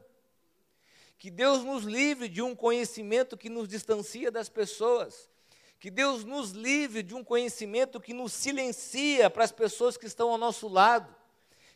Que 1.17 1.31
Deus 1.31 1.63
nos 1.63 1.83
livre 1.83 2.27
de 2.27 2.41
um 2.41 2.53
conhecimento 2.53 3.37
que 3.37 3.49
nos 3.49 3.69
distancia 3.69 4.29
das 4.29 4.49
pessoas. 4.49 5.29
Que 5.79 5.89
Deus 5.89 6.25
nos 6.25 6.51
livre 6.51 7.01
de 7.01 7.15
um 7.15 7.23
conhecimento 7.23 8.01
que 8.01 8.13
nos 8.13 8.33
silencia 8.33 9.29
para 9.29 9.45
as 9.45 9.51
pessoas 9.51 9.95
que 9.95 10.05
estão 10.05 10.29
ao 10.31 10.37
nosso 10.37 10.67
lado 10.67 11.15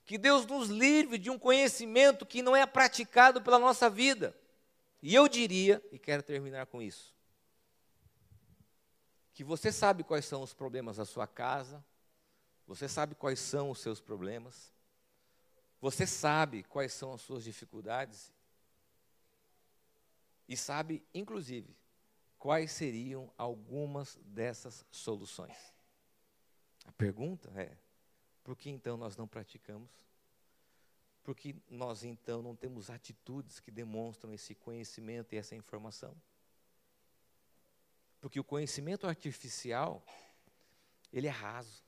que 0.10 0.17
Deus 0.17 0.43
nos 0.48 0.69
livre 0.69 1.19
de 1.19 1.30
um 1.30 1.38
conhecimento 1.38 2.26
que 2.26 2.41
não 2.41 2.56
é 2.56 2.65
praticado 2.65 3.43
pela 3.43 3.60
nossa 3.60 3.88
vida. 3.91 4.36
E 5.04 5.13
eu 5.13 5.28
diria, 5.28 5.86
e 5.91 6.00
quero 6.00 6.24
terminar 6.24 6.65
com 6.65 6.82
isso, 6.82 7.13
que 9.36 9.43
você 9.43 9.72
sabe 9.72 10.04
quais 10.04 10.26
são 10.26 10.41
os 10.41 10.52
problemas 10.52 10.98
da 10.98 11.06
sua 11.06 11.28
casa, 11.28 11.86
você 12.65 12.89
sabe 12.89 13.13
quais 13.13 13.39
são 13.39 13.69
os 13.69 13.82
seus 13.82 14.02
problemas, 14.02 14.74
você 15.80 16.08
sabe 16.08 16.63
quais 16.63 16.91
são 16.91 17.13
as 17.13 17.22
suas 17.22 17.43
dificuldades, 17.43 18.34
e 20.48 20.58
sabe, 20.58 21.06
inclusive, 21.13 21.78
quais 22.39 22.72
seriam 22.72 23.32
algumas 23.38 24.17
dessas 24.24 24.84
soluções. 24.89 25.72
A 26.86 26.91
pergunta 26.93 27.52
é: 27.56 27.78
por 28.49 28.57
que 28.57 28.71
então 28.71 28.97
nós 28.97 29.15
não 29.15 29.27
praticamos? 29.27 29.91
Por 31.23 31.35
que 31.35 31.55
nós 31.69 32.03
então 32.03 32.41
não 32.41 32.55
temos 32.55 32.89
atitudes 32.89 33.59
que 33.59 33.69
demonstram 33.69 34.33
esse 34.33 34.55
conhecimento 34.55 35.35
e 35.35 35.38
essa 35.38 35.55
informação? 35.55 36.15
Porque 38.19 38.39
o 38.39 38.43
conhecimento 38.43 39.05
artificial, 39.05 40.03
ele 41.13 41.27
é 41.27 41.29
raso. 41.29 41.83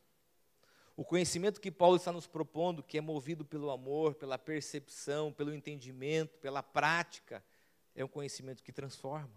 O 0.96 1.04
conhecimento 1.04 1.60
que 1.60 1.72
Paulo 1.72 1.96
está 1.96 2.12
nos 2.12 2.28
propondo, 2.28 2.84
que 2.84 3.00
é 3.00 3.02
movido 3.02 3.44
pelo 3.44 3.72
amor, 3.72 4.14
pela 4.14 4.38
percepção, 4.38 5.34
pelo 5.34 5.56
entendimento, 5.56 6.38
pela 6.38 6.62
prática, 6.62 7.44
é 7.96 8.06
um 8.06 8.08
conhecimento 8.08 8.62
que 8.62 8.72
transforma. 8.72 9.34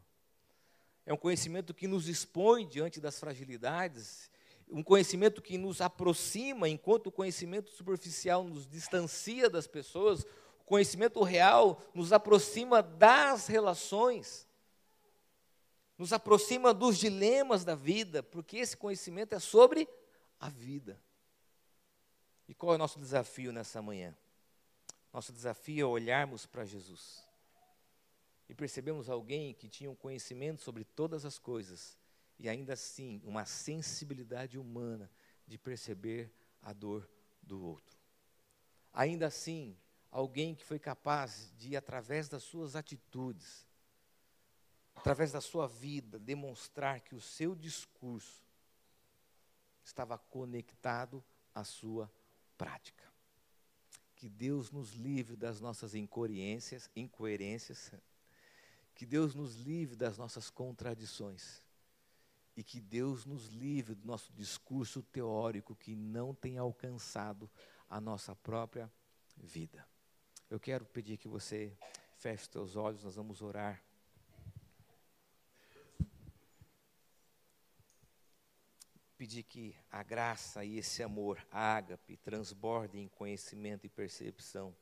É 1.06 1.14
um 1.14 1.16
conhecimento 1.16 1.72
que 1.72 1.88
nos 1.88 2.06
expõe 2.06 2.68
diante 2.68 3.00
das 3.00 3.18
fragilidades 3.18 4.30
um 4.68 4.83
conhecimento 4.83 5.42
que 5.42 5.57
nos 5.59 5.81
aproxima, 5.81 6.68
enquanto 6.68 7.09
o 7.09 7.12
conhecimento 7.12 7.70
superficial 7.70 8.44
nos 8.44 8.66
distancia 8.66 9.48
das 9.48 9.66
pessoas, 9.66 10.24
o 10.61 10.64
conhecimento 10.64 11.22
real 11.22 11.81
nos 11.94 12.12
aproxima 12.12 12.83
das 12.83 13.46
relações, 13.46 14.48
nos 15.96 16.12
aproxima 16.12 16.74
dos 16.74 16.98
dilemas 16.98 17.64
da 17.64 17.74
vida, 17.74 18.22
porque 18.22 18.57
esse 18.57 18.77
conhecimento 18.77 19.35
é 19.35 19.38
sobre 19.38 19.88
a 20.40 20.48
vida. 20.48 21.00
E 22.48 22.55
qual 22.55 22.72
é 22.72 22.77
o 22.77 22.79
nosso 22.79 22.98
desafio 22.98 23.53
nessa 23.53 23.81
manhã? 23.81 24.16
Nosso 25.12 25.33
desafio 25.33 25.87
é 25.87 25.88
olharmos 25.88 26.46
para 26.46 26.64
Jesus 26.64 27.24
e 28.48 28.55
percebemos 28.55 29.09
alguém 29.09 29.55
que 29.55 29.68
tinha 29.68 29.90
um 29.90 29.94
conhecimento 29.94 30.62
sobre 30.62 30.85
todas 30.85 31.24
as 31.24 31.38
coisas 31.38 31.96
e 32.38 32.49
ainda 32.49 32.73
assim 32.73 33.20
uma 33.25 33.44
sensibilidade 33.44 34.59
humana 34.59 35.11
de 35.47 35.59
perceber 35.59 36.33
a 36.62 36.73
dor 36.73 37.09
do 37.42 37.61
outro. 37.61 37.99
Ainda 38.92 39.27
assim, 39.27 39.77
alguém 40.11 40.55
que 40.55 40.64
foi 40.64 40.79
capaz 40.79 41.53
de, 41.57 41.77
através 41.77 42.29
das 42.29 42.42
suas 42.42 42.77
atitudes, 42.77 43.66
através 44.94 45.33
da 45.33 45.40
sua 45.40 45.66
vida, 45.66 46.18
demonstrar 46.18 47.01
que 47.01 47.14
o 47.14 47.20
seu 47.20 47.55
discurso 47.55 48.42
estava 49.83 50.16
conectado 50.16 51.23
à 51.55 51.64
sua 51.64 52.11
prática. 52.57 53.05
Que 54.16 54.29
Deus 54.29 54.70
nos 54.70 54.92
livre 54.92 55.37
das 55.37 55.61
nossas 55.61 55.94
incoerências, 55.94 56.88
incoerências, 56.94 57.92
que 58.94 59.05
Deus 59.05 59.35
nos 59.35 59.57
livre 59.57 59.97
das 59.97 60.16
nossas 60.16 60.49
contradições 60.49 61.63
e 62.56 62.62
que 62.62 62.80
Deus 62.80 63.24
nos 63.24 63.48
livre 63.48 63.94
do 63.94 64.06
nosso 64.06 64.32
discurso 64.32 65.02
teórico 65.02 65.74
que 65.74 65.94
não 65.94 66.34
tem 66.34 66.56
alcançado 66.56 67.50
a 67.88 68.00
nossa 68.00 68.34
própria 68.34 68.90
vida. 69.36 69.86
Eu 70.48 70.60
quero 70.60 70.84
pedir 70.84 71.16
que 71.16 71.26
você 71.26 71.76
feche 72.16 72.46
seus 72.50 72.76
olhos, 72.76 73.02
nós 73.02 73.16
vamos 73.16 73.42
orar. 73.42 73.82
Pedir 79.16 79.42
que 79.42 79.76
a 79.90 80.02
graça 80.02 80.64
e 80.64 80.78
esse 80.78 81.02
amor 81.02 81.44
ágape 81.50 82.16
transbordem 82.16 83.04
em 83.04 83.08
conhecimento 83.08 83.84
e 83.86 83.88
percepção. 83.88 84.74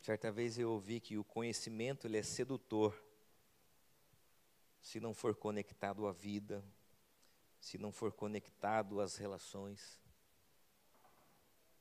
Certa 0.00 0.32
vez 0.32 0.58
eu 0.58 0.72
ouvi 0.72 0.98
que 0.98 1.16
o 1.16 1.24
conhecimento 1.24 2.06
ele 2.06 2.18
é 2.18 2.22
sedutor 2.22 2.92
se 4.82 4.98
não 4.98 5.14
for 5.14 5.34
conectado 5.34 6.06
à 6.08 6.12
vida, 6.12 6.62
se 7.60 7.78
não 7.78 7.92
for 7.92 8.12
conectado 8.12 9.00
às 9.00 9.16
relações. 9.16 10.00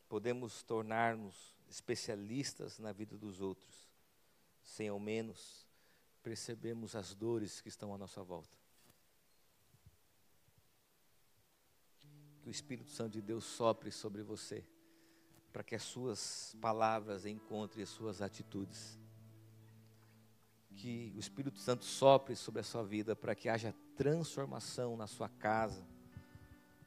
Podemos 0.07 0.61
tornar-nos 0.61 1.55
especialistas 1.67 2.77
na 2.77 2.91
vida 2.91 3.17
dos 3.17 3.41
outros, 3.41 3.89
sem 4.61 4.87
ao 4.87 4.99
menos 4.99 5.67
percebermos 6.21 6.95
as 6.95 7.15
dores 7.15 7.59
que 7.59 7.69
estão 7.69 7.93
à 7.93 7.97
nossa 7.97 8.21
volta. 8.21 8.55
Que 12.43 12.49
o 12.49 12.51
Espírito 12.51 12.91
Santo 12.91 13.13
de 13.13 13.21
Deus 13.21 13.45
sopre 13.45 13.91
sobre 13.91 14.21
você, 14.21 14.63
para 15.51 15.63
que 15.63 15.73
as 15.73 15.83
suas 15.83 16.55
palavras 16.61 17.25
encontrem 17.25 17.81
as 17.81 17.89
suas 17.89 18.21
atitudes 18.21 19.00
que 20.81 21.13
o 21.15 21.19
Espírito 21.19 21.59
Santo 21.59 21.85
sopre 21.85 22.35
sobre 22.35 22.59
a 22.59 22.63
sua 22.63 22.83
vida 22.83 23.15
para 23.15 23.35
que 23.35 23.47
haja 23.47 23.71
transformação 23.95 24.97
na 24.97 25.05
sua 25.05 25.29
casa, 25.29 25.85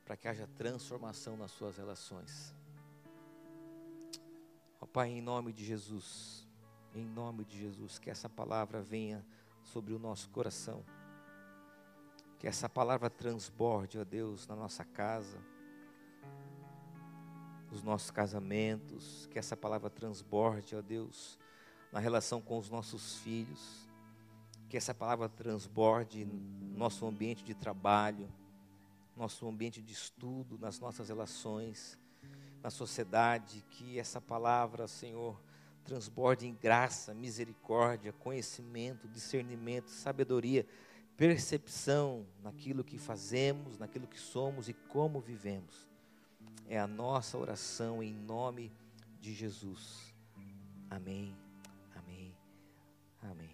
para 0.04 0.16
que 0.16 0.26
haja 0.26 0.48
transformação 0.57 1.37
nas 1.37 1.52
suas 1.52 1.76
relações. 1.76 2.52
Ó 4.80 4.87
Pai, 4.87 5.11
em 5.11 5.22
nome 5.22 5.52
de 5.52 5.64
Jesus, 5.64 6.44
em 6.92 7.04
nome 7.07 7.44
de 7.44 7.57
Jesus, 7.57 7.96
que 7.96 8.11
essa 8.11 8.28
palavra 8.28 8.83
venha 8.83 9.24
sobre 9.62 9.94
o 9.94 9.98
nosso 9.98 10.28
coração, 10.30 10.85
Que 12.40 12.48
essa 12.48 12.68
palavra 12.68 13.09
transborde, 13.09 13.96
ó 13.96 14.04
Deus, 14.04 14.48
na 14.48 14.57
nossa 14.57 14.85
casa, 14.85 15.38
nos 17.70 17.80
nossos 17.80 18.11
casamentos, 18.11 19.26
que 19.30 19.38
essa 19.38 19.57
palavra 19.57 19.88
transborde, 19.88 20.74
ó 20.74 20.83
Deus, 20.83 21.38
na 21.94 22.00
relação 22.00 22.40
com 22.40 22.59
os 22.59 22.68
nossos 22.68 23.18
filhos, 23.18 23.88
que 24.68 24.76
essa 24.76 24.92
palavra 24.92 25.28
transborde 25.28 26.24
no 26.24 26.76
nosso 26.76 27.07
ambiente 27.07 27.44
de 27.44 27.54
trabalho, 27.54 28.28
nosso 29.16 29.46
ambiente 29.46 29.80
de 29.80 29.92
estudo, 29.92 30.59
nas 30.59 30.80
nossas 30.80 31.09
relações, 31.09 31.96
na 32.61 32.68
sociedade, 32.68 33.64
que 33.70 33.96
essa 33.96 34.20
palavra, 34.20 34.88
Senhor, 34.88 35.40
transborde 35.85 36.48
em 36.48 36.54
graça, 36.54 37.14
misericórdia, 37.14 38.12
conhecimento, 38.12 39.07
discernimento, 39.07 39.88
sabedoria, 39.88 40.66
percepção 41.16 42.26
naquilo 42.42 42.83
que 42.83 42.98
fazemos, 42.98 43.78
naquilo 43.78 44.09
que 44.09 44.18
somos 44.18 44.68
e 44.68 44.72
como 44.72 45.20
vivemos. 45.20 45.88
É 46.68 46.76
a 46.76 46.88
nossa 46.88 47.38
oração 47.38 48.02
em 48.02 48.12
nome 48.12 48.72
de 49.20 49.33
Jesus. 49.33 50.12
Amém, 50.90 51.37
amém, 53.24 53.32
amém. 53.32 53.53